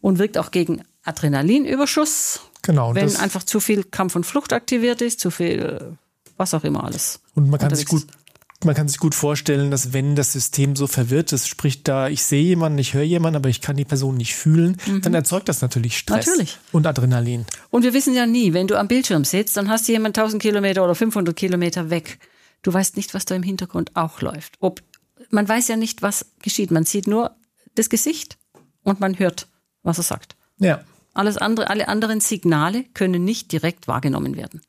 und 0.00 0.18
wirkt 0.18 0.38
auch 0.38 0.50
gegen 0.50 0.82
Adrenalinüberschuss. 1.04 2.40
Genau. 2.62 2.94
Wenn 2.94 3.14
einfach 3.16 3.42
zu 3.42 3.60
viel 3.60 3.84
Kampf 3.84 4.16
und 4.16 4.24
Flucht 4.24 4.52
aktiviert 4.52 5.02
ist, 5.02 5.20
zu 5.20 5.30
viel, 5.30 5.96
was 6.36 6.54
auch 6.54 6.64
immer 6.64 6.84
alles. 6.84 7.20
Und 7.34 7.50
man 7.50 7.60
kann 7.60 7.74
sich 7.74 7.86
gut 7.86 8.06
man 8.64 8.74
kann 8.74 8.88
sich 8.88 8.98
gut 8.98 9.14
vorstellen, 9.14 9.70
dass 9.70 9.92
wenn 9.92 10.16
das 10.16 10.32
System 10.32 10.74
so 10.74 10.86
verwirrt 10.86 11.32
ist, 11.32 11.48
sprich 11.48 11.82
da, 11.82 12.08
ich 12.08 12.24
sehe 12.24 12.42
jemanden, 12.42 12.78
ich 12.78 12.94
höre 12.94 13.02
jemanden, 13.02 13.36
aber 13.36 13.50
ich 13.50 13.60
kann 13.60 13.76
die 13.76 13.84
Person 13.84 14.16
nicht 14.16 14.34
fühlen, 14.34 14.78
mhm. 14.86 15.02
dann 15.02 15.12
erzeugt 15.12 15.50
das 15.50 15.60
natürlich 15.60 15.98
Stress 15.98 16.26
natürlich. 16.26 16.58
und 16.72 16.86
Adrenalin. 16.86 17.44
Und 17.68 17.82
wir 17.82 17.92
wissen 17.92 18.14
ja 18.14 18.26
nie, 18.26 18.54
wenn 18.54 18.66
du 18.66 18.78
am 18.78 18.88
Bildschirm 18.88 19.24
sitzt, 19.24 19.58
dann 19.58 19.68
hast 19.68 19.86
du 19.86 19.92
jemanden 19.92 20.18
1000 20.18 20.40
Kilometer 20.40 20.82
oder 20.82 20.94
500 20.94 21.36
Kilometer 21.36 21.90
weg. 21.90 22.18
Du 22.62 22.72
weißt 22.72 22.96
nicht, 22.96 23.12
was 23.12 23.26
da 23.26 23.34
im 23.34 23.42
Hintergrund 23.42 23.94
auch 23.94 24.22
läuft. 24.22 24.54
Ob 24.60 24.80
man 25.30 25.48
weiß 25.48 25.68
ja 25.68 25.76
nicht, 25.76 26.02
was 26.02 26.26
geschieht. 26.42 26.70
Man 26.70 26.84
sieht 26.84 27.06
nur 27.06 27.36
das 27.74 27.88
Gesicht 27.88 28.38
und 28.82 29.00
man 29.00 29.18
hört, 29.18 29.48
was 29.82 29.98
er 29.98 30.04
sagt. 30.04 30.36
Ja. 30.58 30.80
Alles 31.12 31.36
andere, 31.36 31.70
alle 31.70 31.88
anderen 31.88 32.20
Signale 32.20 32.84
können 32.94 33.24
nicht 33.24 33.52
direkt 33.52 33.86
wahrgenommen 33.86 34.36
werden. 34.36 34.62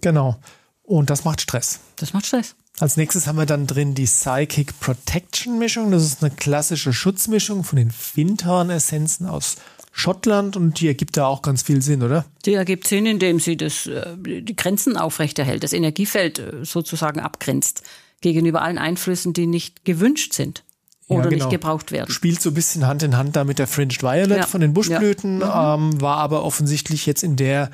Genau. 0.00 0.38
Und 0.82 1.10
das 1.10 1.24
macht 1.24 1.40
Stress. 1.40 1.80
Das 1.96 2.12
macht 2.12 2.26
Stress. 2.26 2.54
Als 2.78 2.96
nächstes 2.96 3.26
haben 3.26 3.36
wir 3.36 3.46
dann 3.46 3.66
drin 3.66 3.94
die 3.94 4.06
Psychic 4.06 4.78
Protection 4.80 5.58
Mischung. 5.58 5.90
Das 5.90 6.02
ist 6.02 6.22
eine 6.22 6.34
klassische 6.34 6.92
Schutzmischung 6.92 7.64
von 7.64 7.76
den 7.76 7.90
Findhorn-Essenzen 7.90 9.26
aus 9.26 9.56
Schottland 9.92 10.56
und 10.56 10.80
die 10.80 10.88
ergibt 10.88 11.18
da 11.18 11.26
auch 11.26 11.42
ganz 11.42 11.62
viel 11.62 11.82
Sinn, 11.82 12.02
oder? 12.02 12.24
Die 12.46 12.54
ergibt 12.54 12.88
Sinn, 12.88 13.04
indem 13.04 13.40
sie 13.40 13.58
das, 13.58 13.86
äh, 13.86 14.16
die 14.16 14.56
Grenzen 14.56 14.96
aufrechterhält, 14.96 15.62
das 15.62 15.74
Energiefeld 15.74 16.38
äh, 16.38 16.64
sozusagen 16.64 17.20
abgrenzt 17.20 17.82
gegenüber 18.22 18.62
allen 18.62 18.78
Einflüssen, 18.78 19.32
die 19.32 19.46
nicht 19.46 19.84
gewünscht 19.84 20.32
sind 20.32 20.64
oder 21.08 21.24
ja, 21.24 21.30
genau. 21.30 21.44
nicht 21.44 21.50
gebraucht 21.50 21.92
werden. 21.92 22.10
Spielt 22.10 22.40
so 22.40 22.50
ein 22.50 22.54
bisschen 22.54 22.86
Hand 22.86 23.02
in 23.02 23.16
Hand 23.16 23.36
da 23.36 23.44
mit 23.44 23.58
der 23.58 23.66
Fringed 23.66 24.02
Violet 24.02 24.38
ja. 24.38 24.46
von 24.46 24.60
den 24.60 24.72
Buschblüten, 24.72 25.40
ja. 25.40 25.76
mhm. 25.76 25.92
ähm, 25.92 26.00
war 26.00 26.18
aber 26.18 26.44
offensichtlich 26.44 27.06
jetzt 27.06 27.22
in 27.22 27.36
der 27.36 27.70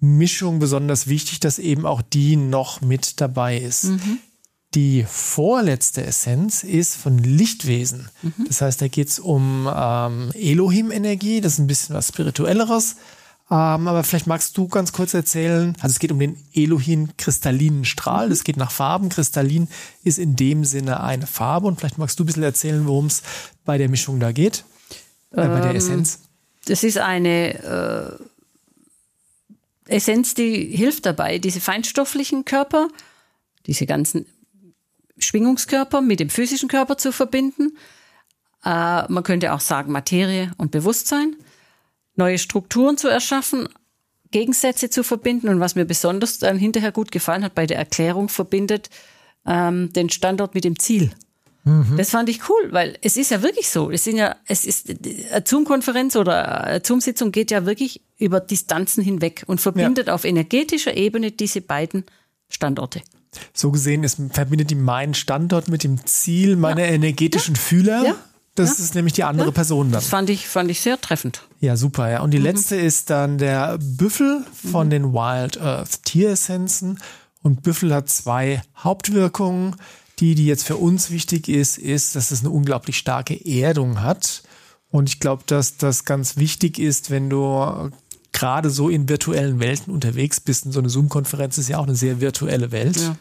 Mischung 0.00 0.58
besonders 0.58 1.06
wichtig, 1.06 1.38
dass 1.38 1.60
eben 1.60 1.86
auch 1.86 2.02
die 2.02 2.36
noch 2.36 2.80
mit 2.80 3.20
dabei 3.20 3.58
ist. 3.58 3.84
Mhm. 3.84 4.18
Die 4.74 5.04
vorletzte 5.06 6.04
Essenz 6.04 6.64
ist 6.64 6.96
von 6.96 7.18
Lichtwesen. 7.18 8.08
Mhm. 8.22 8.46
Das 8.48 8.62
heißt, 8.62 8.80
da 8.80 8.88
geht 8.88 9.08
es 9.08 9.18
um 9.18 9.68
ähm, 9.72 10.30
Elohim-Energie, 10.32 11.40
das 11.40 11.54
ist 11.54 11.58
ein 11.60 11.66
bisschen 11.66 11.94
was 11.94 12.08
Spirituelleres. 12.08 12.96
Ähm, 13.50 13.88
aber 13.88 14.02
vielleicht 14.04 14.26
magst 14.26 14.56
du 14.56 14.68
ganz 14.68 14.92
kurz 14.92 15.14
erzählen, 15.14 15.76
also 15.80 15.92
es 15.92 15.98
geht 15.98 16.12
um 16.12 16.18
den 16.18 16.42
Elohim-kristallinen 16.54 17.84
Strahl, 17.84 18.32
es 18.32 18.44
geht 18.44 18.56
nach 18.56 18.70
Farben. 18.70 19.08
Kristallin 19.08 19.68
ist 20.04 20.18
in 20.18 20.36
dem 20.36 20.64
Sinne 20.64 21.02
eine 21.02 21.26
Farbe 21.26 21.66
und 21.66 21.78
vielleicht 21.78 21.98
magst 21.98 22.18
du 22.18 22.24
ein 22.24 22.26
bisschen 22.26 22.42
erzählen, 22.44 22.86
worum 22.86 23.06
es 23.06 23.22
bei 23.64 23.78
der 23.78 23.88
Mischung 23.88 24.20
da 24.20 24.32
geht, 24.32 24.64
äh, 25.32 25.36
bei 25.36 25.60
der 25.60 25.70
ähm, 25.70 25.76
Essenz. 25.76 26.20
Das 26.64 26.84
ist 26.84 26.98
eine 26.98 28.18
äh, 29.88 29.94
Essenz, 29.96 30.34
die 30.34 30.74
hilft 30.74 31.04
dabei, 31.04 31.38
diese 31.38 31.60
feinstofflichen 31.60 32.44
Körper, 32.44 32.88
diese 33.66 33.86
ganzen 33.86 34.26
Schwingungskörper 35.18 36.00
mit 36.00 36.20
dem 36.20 36.30
physischen 36.30 36.68
Körper 36.68 36.96
zu 36.96 37.12
verbinden. 37.12 37.76
Äh, 38.64 39.10
man 39.10 39.22
könnte 39.24 39.52
auch 39.52 39.60
sagen 39.60 39.92
Materie 39.92 40.52
und 40.56 40.70
Bewusstsein 40.70 41.36
neue 42.16 42.38
Strukturen 42.38 42.96
zu 42.96 43.08
erschaffen, 43.08 43.68
Gegensätze 44.30 44.90
zu 44.90 45.02
verbinden. 45.02 45.48
Und 45.48 45.60
was 45.60 45.74
mir 45.74 45.84
besonders 45.84 46.38
dann 46.38 46.58
hinterher 46.58 46.92
gut 46.92 47.12
gefallen 47.12 47.44
hat 47.44 47.54
bei 47.54 47.66
der 47.66 47.78
Erklärung, 47.78 48.28
verbindet 48.28 48.90
ähm, 49.46 49.92
den 49.92 50.10
Standort 50.10 50.54
mit 50.54 50.64
dem 50.64 50.78
Ziel. 50.78 51.12
Mhm. 51.64 51.96
Das 51.96 52.10
fand 52.10 52.28
ich 52.28 52.48
cool, 52.48 52.72
weil 52.72 52.98
es 53.02 53.16
ist 53.16 53.30
ja 53.30 53.42
wirklich 53.42 53.68
so. 53.68 53.90
Es 53.90 54.04
sind 54.04 54.16
ja, 54.16 54.36
es 54.46 54.64
ist 54.64 54.90
eine 54.90 55.44
Zoom-Konferenz 55.44 56.16
oder 56.16 56.64
eine 56.64 56.82
Zoom-Sitzung 56.84 57.30
geht 57.30 57.50
ja 57.50 57.66
wirklich 57.66 58.02
über 58.18 58.40
Distanzen 58.40 59.04
hinweg 59.04 59.44
und 59.46 59.60
verbindet 59.60 60.08
ja. 60.08 60.14
auf 60.14 60.24
energetischer 60.24 60.96
Ebene 60.96 61.30
diese 61.30 61.60
beiden 61.60 62.04
Standorte. 62.48 63.02
So 63.54 63.70
gesehen 63.70 64.04
ist, 64.04 64.20
verbindet 64.30 64.70
die 64.70 64.74
meinen 64.74 65.14
Standort 65.14 65.68
mit 65.68 65.84
dem 65.84 66.04
Ziel 66.04 66.56
meiner 66.56 66.84
energetischen 66.84 67.56
Fühler. 67.56 68.04
Ja. 68.04 68.16
Das 68.54 68.78
ist 68.78 68.94
nämlich 68.94 69.14
die 69.14 69.24
andere 69.24 69.50
Person 69.52 69.86
dann. 69.86 70.00
Das 70.00 70.08
fand 70.08 70.28
ich, 70.28 70.46
fand 70.46 70.70
ich 70.70 70.80
sehr 70.80 71.00
treffend. 71.00 71.42
Ja, 71.60 71.76
super, 71.76 72.10
ja. 72.10 72.20
Und 72.20 72.32
die 72.32 72.38
letzte 72.38 72.76
ist 72.76 73.08
dann 73.08 73.38
der 73.38 73.78
Büffel 73.78 74.44
von 74.70 74.90
den 74.90 75.12
Wild 75.14 75.58
Earth 75.60 76.02
Tieressenzen. 76.04 76.98
Und 77.42 77.62
Büffel 77.62 77.94
hat 77.94 78.08
zwei 78.10 78.62
Hauptwirkungen. 78.76 79.76
Die, 80.18 80.34
die 80.34 80.46
jetzt 80.46 80.64
für 80.66 80.76
uns 80.76 81.10
wichtig 81.10 81.48
ist, 81.48 81.78
ist, 81.78 82.14
dass 82.14 82.30
es 82.30 82.40
eine 82.40 82.50
unglaublich 82.50 82.98
starke 82.98 83.34
Erdung 83.46 84.02
hat. 84.02 84.42
Und 84.90 85.08
ich 85.08 85.18
glaube, 85.18 85.42
dass 85.46 85.78
das 85.78 86.04
ganz 86.04 86.36
wichtig 86.36 86.78
ist, 86.78 87.10
wenn 87.10 87.30
du 87.30 87.90
gerade 88.32 88.70
so 88.70 88.88
in 88.90 89.08
virtuellen 89.08 89.58
Welten 89.60 89.92
unterwegs 89.92 90.38
bist. 90.40 90.66
Und 90.66 90.72
so 90.72 90.78
eine 90.80 90.90
Zoom-Konferenz 90.90 91.56
ist 91.58 91.68
ja 91.70 91.78
auch 91.78 91.86
eine 91.86 91.96
sehr 91.96 92.20
virtuelle 92.20 92.70
Welt, 92.70 92.98
Ja. 92.98 93.16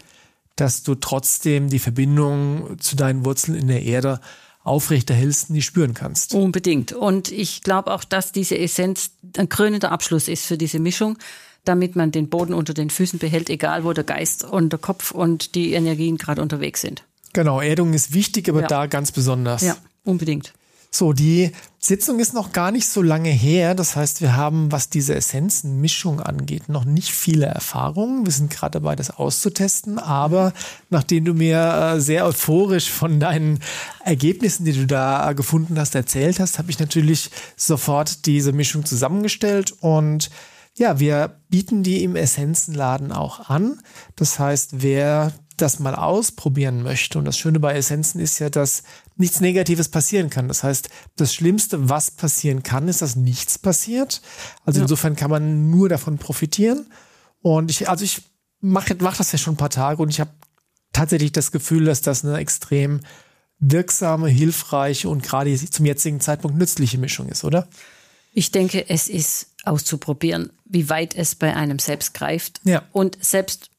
dass 0.58 0.84
du 0.84 0.96
trotzdem 0.96 1.70
die 1.70 1.80
Verbindung 1.80 2.78
zu 2.80 2.96
deinen 2.98 3.24
Wurzeln 3.26 3.58
in 3.58 3.68
der 3.68 3.82
Erde 3.84 4.20
aufrechterhältst 4.64 5.50
und 5.50 5.56
die 5.56 5.62
spüren 5.62 5.94
kannst. 5.94 6.34
Unbedingt. 6.34 6.92
Und 6.94 7.32
ich 7.32 7.62
glaube 7.64 7.92
auch, 7.94 8.04
dass 8.04 8.32
diese 8.32 8.58
Essenz 8.58 9.12
ein 9.38 9.50
krönender 9.50 9.92
Abschluss 9.92 10.28
ist 10.28 10.46
für 10.46 10.58
diese 10.58 10.80
Mischung, 10.80 11.18
damit 11.66 11.96
man 11.96 12.12
den 12.12 12.30
Boden 12.30 12.54
unter 12.54 12.74
den 12.74 12.90
Füßen 12.90 13.20
behält, 13.20 13.50
egal 13.50 13.84
wo 13.84 13.94
der 13.94 14.04
Geist 14.04 14.44
und 14.44 14.72
der 14.72 14.80
Kopf 14.80 15.12
und 15.12 15.56
die 15.56 15.74
Energien 15.74 16.18
gerade 16.18 16.42
unterwegs 16.42 16.82
sind. 16.82 17.04
Genau, 17.34 17.62
Erdung 17.62 17.94
ist 17.94 18.14
wichtig, 18.14 18.50
aber 18.50 18.62
Ja. 18.62 18.68
da 18.68 18.86
ganz 18.88 19.12
besonders. 19.12 19.62
Ja, 19.62 19.78
unbedingt. 20.04 20.54
So, 20.90 21.14
die 21.14 21.52
Sitzung 21.84 22.20
ist 22.20 22.36
noch 22.36 22.52
gar 22.52 22.72
nicht 22.72 22.88
so 22.88 23.02
lange 23.02 23.32
her. 23.32 23.74
Das 23.74 23.96
heißt, 23.96 24.22
wir 24.22 24.36
haben, 24.36 24.72
was 24.72 24.90
diese 24.90 25.16
Essenzenmischung 25.16 26.22
angeht, 26.22 26.70
noch 26.70 26.86
nicht 26.86 27.12
viele 27.12 27.48
Erfahrungen. 27.48 28.24
Wir 28.24 28.32
sind 28.32 28.52
gerade 28.52 28.80
dabei, 28.80 28.96
das 28.96 29.10
auszutesten. 29.10 29.98
Aber 29.98 30.54
nachdem 30.92 31.26
du 31.26 31.34
mir 31.34 31.96
äh, 31.96 32.00
sehr 32.00 32.28
euphorisch 32.28 32.92
von 32.92 33.20
deinen 33.20 33.62
Ergebnissen, 34.06 34.64
die 34.64 34.74
du 34.74 34.86
da 34.86 35.32
äh, 35.32 35.34
gefunden 35.34 35.80
hast, 35.80 35.96
erzählt 35.96 36.40
hast, 36.40 36.60
habe 36.60 36.70
ich 36.70 36.78
natürlich 36.78 37.32
sofort 37.56 38.28
diese 38.28 38.52
Mischung 38.52 38.86
zusammengestellt 38.86 39.74
und 39.82 40.30
ja, 40.78 41.00
wir 41.00 41.40
bieten 41.50 41.84
die 41.84 42.04
im 42.04 42.16
Essenzenladen 42.16 43.12
auch 43.12 43.50
an. 43.50 43.82
Das 44.16 44.40
heißt, 44.40 44.82
wer 44.82 45.34
das 45.62 45.80
mal 45.80 45.96
ausprobieren 45.96 46.84
möchte, 46.84 47.18
und 47.20 47.26
das 47.26 47.38
Schöne 47.38 47.60
bei 47.60 47.74
Essenzen 47.76 48.20
ist 48.20 48.40
ja, 48.40 48.50
dass 48.50 48.84
nichts 49.16 49.40
Negatives 49.42 49.90
passieren 49.90 50.30
kann. 50.30 50.48
Das 50.48 50.64
heißt, 50.64 50.90
das 51.16 51.34
Schlimmste, 51.34 51.90
was 51.90 52.12
passieren 52.12 52.64
kann, 52.64 52.88
ist, 52.88 53.02
dass 53.02 53.16
nichts 53.16 53.58
passiert. 53.58 54.22
Also 54.66 54.80
Ja. 54.80 54.84
insofern 54.84 55.16
kann 55.16 55.30
man 55.32 55.70
nur 55.70 55.90
davon 55.90 56.18
profitieren. 56.18 56.88
Und 57.42 57.72
ich, 57.72 57.90
also 57.90 58.04
ich 58.06 58.22
mache 58.60 58.96
mach 59.00 59.18
das 59.18 59.32
ja 59.32 59.38
schon 59.40 59.56
ein 59.56 59.58
paar 59.58 59.70
Tage 59.70 60.02
und 60.02 60.10
ich 60.10 60.20
habe 60.20 60.32
tatsächlich 60.94 61.32
das 61.32 61.52
Gefühl, 61.52 61.86
dass 61.86 62.02
das 62.02 62.24
eine 62.24 62.38
extrem 62.38 63.00
wirksame, 63.60 64.28
hilfreiche 64.28 65.10
und 65.10 65.24
gerade 65.24 65.56
zum 65.56 65.86
jetzigen 65.86 66.20
Zeitpunkt 66.20 66.58
nützliche 66.58 66.98
Mischung 66.98 67.30
ist, 67.30 67.44
oder? 67.44 67.68
Ich 68.34 68.52
denke, 68.52 68.90
es 68.90 69.08
ist 69.08 69.48
auszuprobieren, 69.64 70.52
wie 70.66 70.90
weit 70.90 71.16
es 71.16 71.36
bei 71.36 71.56
einem 71.56 71.80
selbst 71.80 72.14
greift. 72.14 72.62
Ja. 72.64 72.84
Und 72.92 73.18
selbst, 73.24 73.71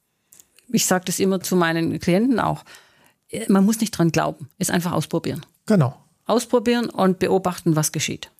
ich 0.72 0.86
sage 0.86 1.04
das 1.06 1.18
immer 1.18 1.40
zu 1.40 1.56
meinen 1.56 1.98
Klienten 1.98 2.40
auch, 2.40 2.64
man 3.48 3.64
muss 3.64 3.80
nicht 3.80 3.92
dran 3.92 4.12
glauben, 4.12 4.48
es 4.58 4.70
einfach 4.70 4.92
ausprobieren. 4.92 5.44
Genau. 5.66 5.96
Ausprobieren 6.26 6.90
und 6.90 7.18
beobachten, 7.18 7.76
was 7.76 7.92
geschieht. 7.92 8.30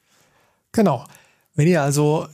Genau. 0.73 1.07
Wenn 1.55 1.69
ihr 1.69 1.83
also 1.83 2.27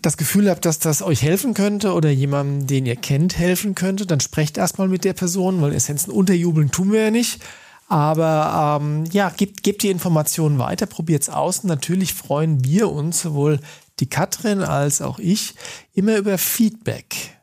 das 0.00 0.16
Gefühl 0.16 0.50
habt, 0.50 0.64
dass 0.64 0.78
das 0.78 1.02
euch 1.02 1.22
helfen 1.22 1.54
könnte 1.54 1.92
oder 1.92 2.10
jemandem, 2.10 2.66
den 2.66 2.86
ihr 2.86 2.96
kennt, 2.96 3.38
helfen 3.38 3.74
könnte, 3.74 4.06
dann 4.06 4.20
sprecht 4.20 4.58
erstmal 4.58 4.88
mit 4.88 5.04
der 5.04 5.12
Person, 5.12 5.60
weil 5.62 5.72
Essenzen 5.72 6.12
unterjubeln 6.12 6.70
tun 6.70 6.92
wir 6.92 7.04
ja 7.04 7.10
nicht. 7.10 7.40
Aber 7.86 8.80
ähm, 8.80 9.04
ja, 9.12 9.28
gebt, 9.30 9.62
gebt 9.62 9.82
die 9.82 9.90
Informationen 9.90 10.58
weiter, 10.58 10.86
probiert's 10.86 11.28
aus. 11.28 11.60
Und 11.60 11.68
natürlich 11.68 12.14
freuen 12.14 12.64
wir 12.64 12.90
uns, 12.90 13.22
sowohl 13.22 13.60
die 14.00 14.08
Katrin 14.08 14.62
als 14.62 15.00
auch 15.02 15.18
ich, 15.18 15.54
immer 15.92 16.16
über 16.16 16.38
Feedback. 16.38 17.33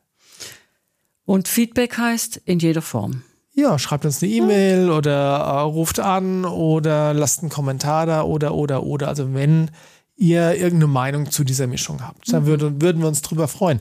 Und 1.32 1.48
Feedback 1.48 1.98
heißt 1.98 2.41
in 2.44 2.60
jeder 2.60 2.82
Form. 2.82 3.24
Ja, 3.54 3.80
schreibt 3.80 4.04
uns 4.04 4.22
eine 4.22 4.34
E-Mail 4.34 4.89
oder 4.89 5.38
äh, 5.38 5.60
ruft 5.62 6.02
an 6.02 6.44
oder 6.44 7.13
lasst 7.13 7.39
einen 7.39 7.50
Kommentar 7.50 8.06
da 8.06 8.24
oder, 8.24 8.54
oder, 8.54 8.84
oder. 8.84 9.08
Also 9.08 9.34
wenn 9.34 9.72
ihr 10.17 10.56
irgendeine 10.56 10.88
Meinung 10.88 11.32
zu 11.32 11.46
dieser 11.46 11.67
Mischung 11.67 12.06
habt, 12.06 12.34
da 12.34 12.46
würde, 12.46 12.82
würden 12.82 13.02
wir 13.02 13.08
uns 13.08 13.22
drüber 13.22 13.48
freuen. 13.48 13.80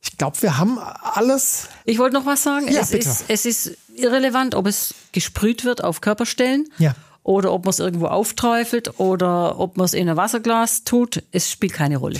Ich 0.00 0.16
glaube, 0.16 0.40
wir 0.40 0.56
haben 0.56 0.78
alles. 0.78 1.68
Ich 1.84 1.98
wollte 1.98 2.14
noch 2.14 2.24
was 2.24 2.42
sagen. 2.42 2.72
Ja, 2.72 2.80
es, 2.80 2.92
bitte. 2.92 3.06
ist, 3.06 3.24
es 3.28 3.44
ist 3.44 3.76
irrelevant, 3.94 4.54
ob 4.54 4.66
es 4.66 4.94
gesprüht 5.12 5.66
wird 5.66 5.84
auf 5.84 6.00
Körperstellen 6.00 6.70
Ja. 6.78 6.94
Oder 7.22 7.52
ob 7.52 7.64
man 7.64 7.70
es 7.70 7.78
irgendwo 7.78 8.06
aufträufelt 8.06 8.98
oder 8.98 9.58
ob 9.58 9.76
man 9.76 9.84
es 9.84 9.92
in 9.94 10.08
ein 10.08 10.16
Wasserglas 10.16 10.84
tut. 10.84 11.22
Es 11.30 11.50
spielt 11.50 11.74
keine 11.74 11.98
Rolle. 11.98 12.18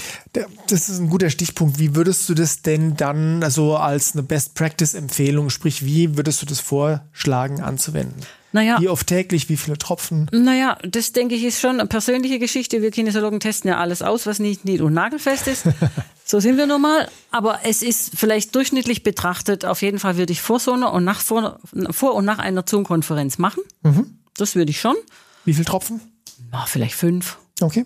Das 0.68 0.88
ist 0.88 0.98
ein 0.98 1.08
guter 1.08 1.30
Stichpunkt. 1.30 1.78
Wie 1.78 1.94
würdest 1.94 2.28
du 2.28 2.34
das 2.34 2.60
denn 2.62 2.96
dann 2.96 3.42
so 3.50 3.76
als 3.76 4.12
eine 4.12 4.22
Best-Practice-Empfehlung, 4.22 5.50
sprich, 5.50 5.84
wie 5.84 6.16
würdest 6.16 6.42
du 6.42 6.46
das 6.46 6.60
vorschlagen 6.60 7.60
anzuwenden? 7.62 8.22
Naja, 8.50 8.78
Wie 8.80 8.88
oft 8.88 9.06
täglich, 9.06 9.50
wie 9.50 9.58
viele 9.58 9.76
Tropfen? 9.76 10.26
naja, 10.32 10.78
das 10.82 11.12
denke 11.12 11.34
ich 11.34 11.44
ist 11.44 11.60
schon 11.60 11.80
eine 11.80 11.86
persönliche 11.86 12.38
Geschichte. 12.38 12.80
Wir 12.80 12.90
Kinesiologen 12.90 13.40
testen 13.40 13.68
ja 13.68 13.76
alles 13.76 14.00
aus, 14.00 14.26
was 14.26 14.38
nicht 14.38 14.64
nied- 14.64 14.80
und 14.80 14.94
nagelfest 14.94 15.46
ist. 15.48 15.64
so 16.24 16.40
sind 16.40 16.56
wir 16.56 16.66
nun 16.66 16.80
mal. 16.80 17.08
Aber 17.30 17.60
es 17.64 17.82
ist 17.82 18.12
vielleicht 18.16 18.54
durchschnittlich 18.54 19.02
betrachtet, 19.02 19.66
auf 19.66 19.82
jeden 19.82 19.98
Fall 19.98 20.16
würde 20.16 20.32
ich 20.32 20.40
vor 20.40 20.60
so 20.60 20.72
einer 20.72 20.94
und 20.94 21.04
nach 21.04 21.20
vor, 21.20 21.60
vor 21.90 22.14
und 22.14 22.24
nach 22.24 22.38
einer 22.38 22.64
Zoom-Konferenz 22.66 23.36
machen. 23.36 23.60
Das 24.38 24.54
würde 24.56 24.70
ich 24.70 24.80
schon. 24.80 24.96
Wie 25.44 25.52
viele 25.52 25.64
Tropfen? 25.66 26.00
Ah, 26.50 26.64
vielleicht 26.66 26.94
fünf. 26.94 27.38
Okay. 27.60 27.84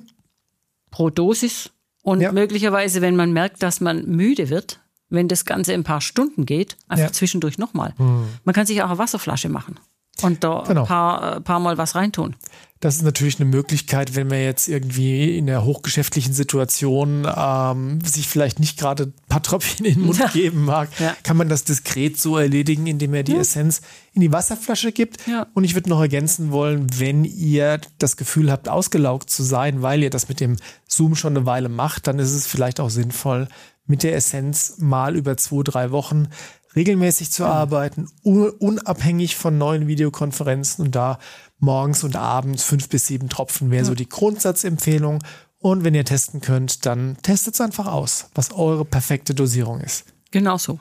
pro 0.90 1.08
Dosis. 1.08 1.70
Und 2.02 2.20
Ja. 2.20 2.32
möglicherweise, 2.32 3.00
wenn 3.00 3.16
man 3.16 3.32
merkt, 3.32 3.62
dass 3.62 3.80
man 3.80 4.04
müde 4.06 4.50
wird, 4.50 4.80
wenn 5.08 5.26
das 5.28 5.44
Ganze 5.46 5.72
ein 5.72 5.84
paar 5.84 6.00
Stunden 6.02 6.44
geht, 6.46 6.76
einfach 6.88 7.04
Ja. 7.04 7.06
Hm. 7.08 7.14
zwischendurch 7.14 7.56
nochmal. 7.58 7.94
Man 7.98 8.54
kann 8.54 8.66
sich 8.66 8.82
auch 8.82 8.88
eine 8.90 8.98
Wasserflasche 8.98 9.48
machen 9.48 9.78
und 10.22 10.44
da 10.44 10.64
Genau. 10.66 10.82
ein 10.82 10.86
paar, 10.86 11.36
äh, 11.36 11.40
paar 11.40 11.60
Mal 11.60 11.78
was 11.78 11.94
reintun. 11.94 12.36
Das 12.82 12.96
ist 12.96 13.02
natürlich 13.02 13.38
eine 13.40 13.48
Möglichkeit, 13.48 14.16
wenn 14.16 14.26
man 14.26 14.40
jetzt 14.40 14.66
irgendwie 14.66 15.38
in 15.38 15.46
der 15.46 15.64
hochgeschäftlichen 15.64 16.32
Situation 16.34 17.24
ähm, 17.32 18.00
sich 18.04 18.26
vielleicht 18.26 18.58
nicht 18.58 18.76
gerade 18.76 19.04
ein 19.04 19.12
paar 19.28 19.40
Tröpfchen 19.40 19.86
in 19.86 19.94
den 19.94 20.06
Mund 20.06 20.18
Ja. 20.18 20.26
geben 20.26 20.64
mag, 20.64 20.88
Ja. 20.98 21.14
kann 21.22 21.36
man 21.36 21.48
das 21.48 21.62
diskret 21.62 22.18
so 22.18 22.36
erledigen, 22.36 22.88
indem 22.88 23.14
er 23.14 23.22
die 23.22 23.36
Essenz 23.36 23.82
in 24.14 24.20
die 24.20 24.32
Wasserflasche 24.32 24.90
gibt. 24.90 25.24
Ja. 25.28 25.46
Und 25.54 25.62
ich 25.62 25.76
würde 25.76 25.90
noch 25.90 26.00
ergänzen 26.00 26.50
wollen, 26.50 26.88
wenn 26.98 27.24
ihr 27.24 27.80
das 27.98 28.16
Gefühl 28.16 28.50
habt, 28.50 28.68
ausgelaugt 28.68 29.30
zu 29.30 29.44
sein, 29.44 29.80
weil 29.82 30.02
ihr 30.02 30.10
das 30.10 30.28
mit 30.28 30.40
dem 30.40 30.56
Zoom 30.88 31.14
schon 31.14 31.36
eine 31.36 31.46
Weile 31.46 31.68
macht, 31.68 32.08
dann 32.08 32.18
ist 32.18 32.32
es 32.32 32.48
vielleicht 32.48 32.80
auch 32.80 32.90
sinnvoll, 32.90 33.46
mit 33.86 34.02
der 34.02 34.16
Essenz 34.16 34.74
mal 34.78 35.14
über 35.14 35.36
zwei, 35.36 35.62
drei 35.62 35.92
Wochen 35.92 36.26
regelmäßig 36.74 37.30
zu 37.30 37.44
arbeiten, 37.44 38.08
un 38.24 38.48
unabhängig 38.48 39.36
von 39.36 39.56
neuen 39.58 39.86
Videokonferenzen 39.86 40.84
und 40.86 40.94
da 40.96 41.18
morgens 41.62 42.04
und 42.04 42.16
abends 42.16 42.64
fünf 42.64 42.88
bis 42.88 43.06
sieben 43.06 43.28
Tropfen 43.28 43.70
wäre 43.70 43.84
so 43.84 43.94
die 43.94 44.08
Grundsatzempfehlung. 44.08 45.20
Und 45.58 45.84
wenn 45.84 45.94
ihr 45.94 46.04
testen 46.04 46.40
könnt, 46.40 46.86
dann 46.86 47.16
testet 47.22 47.54
es 47.54 47.60
einfach 47.60 47.86
aus, 47.86 48.26
was 48.34 48.52
eure 48.52 48.84
perfekte 48.84 49.34
Dosierung 49.34 49.80
ist. 49.80 50.04
Genau 50.32 50.58
so. 50.58 50.80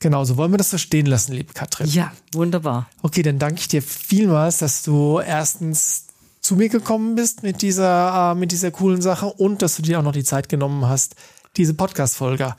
Genauso 0.00 0.36
wollen 0.36 0.52
wir 0.52 0.58
das 0.58 0.70
so 0.70 0.78
stehen 0.78 1.06
lassen, 1.06 1.32
liebe 1.32 1.52
Katrin. 1.52 1.88
Ja, 1.88 2.12
wunderbar. 2.32 2.88
Okay, 3.02 3.22
dann 3.22 3.38
danke 3.38 3.60
ich 3.60 3.68
dir 3.68 3.82
vielmals, 3.82 4.58
dass 4.58 4.82
du 4.82 5.18
erstens 5.18 6.06
zu 6.40 6.56
mir 6.56 6.68
gekommen 6.68 7.16
bist 7.16 7.42
mit 7.42 7.62
dieser, 7.62 8.32
äh, 8.32 8.34
mit 8.34 8.52
dieser 8.52 8.70
coolen 8.70 9.02
Sache 9.02 9.26
und 9.26 9.60
dass 9.60 9.76
du 9.76 9.82
dir 9.82 9.98
auch 9.98 10.04
noch 10.04 10.12
die 10.12 10.24
Zeit 10.24 10.48
genommen 10.48 10.88
hast, 10.88 11.16
diese 11.56 11.74
Podcast-Folge 11.74 12.54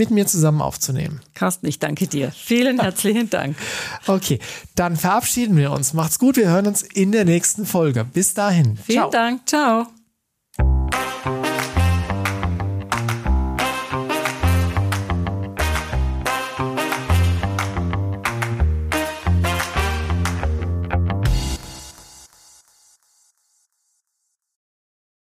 mit 0.00 0.10
mir 0.10 0.26
zusammen 0.26 0.62
aufzunehmen. 0.62 1.20
Carsten, 1.34 1.66
ich 1.66 1.78
danke 1.78 2.06
dir. 2.06 2.32
Vielen 2.32 2.80
herzlichen 2.82 3.28
Dank. 3.28 3.54
okay, 4.06 4.38
dann 4.74 4.96
verabschieden 4.96 5.58
wir 5.58 5.72
uns. 5.72 5.92
Macht's 5.92 6.18
gut, 6.18 6.36
wir 6.36 6.48
hören 6.48 6.66
uns 6.66 6.80
in 6.80 7.12
der 7.12 7.26
nächsten 7.26 7.66
Folge. 7.66 8.04
Bis 8.04 8.32
dahin. 8.32 8.78
Vielen 8.78 9.10
ciao. 9.10 9.10
Dank, 9.10 9.46
ciao. 9.46 9.86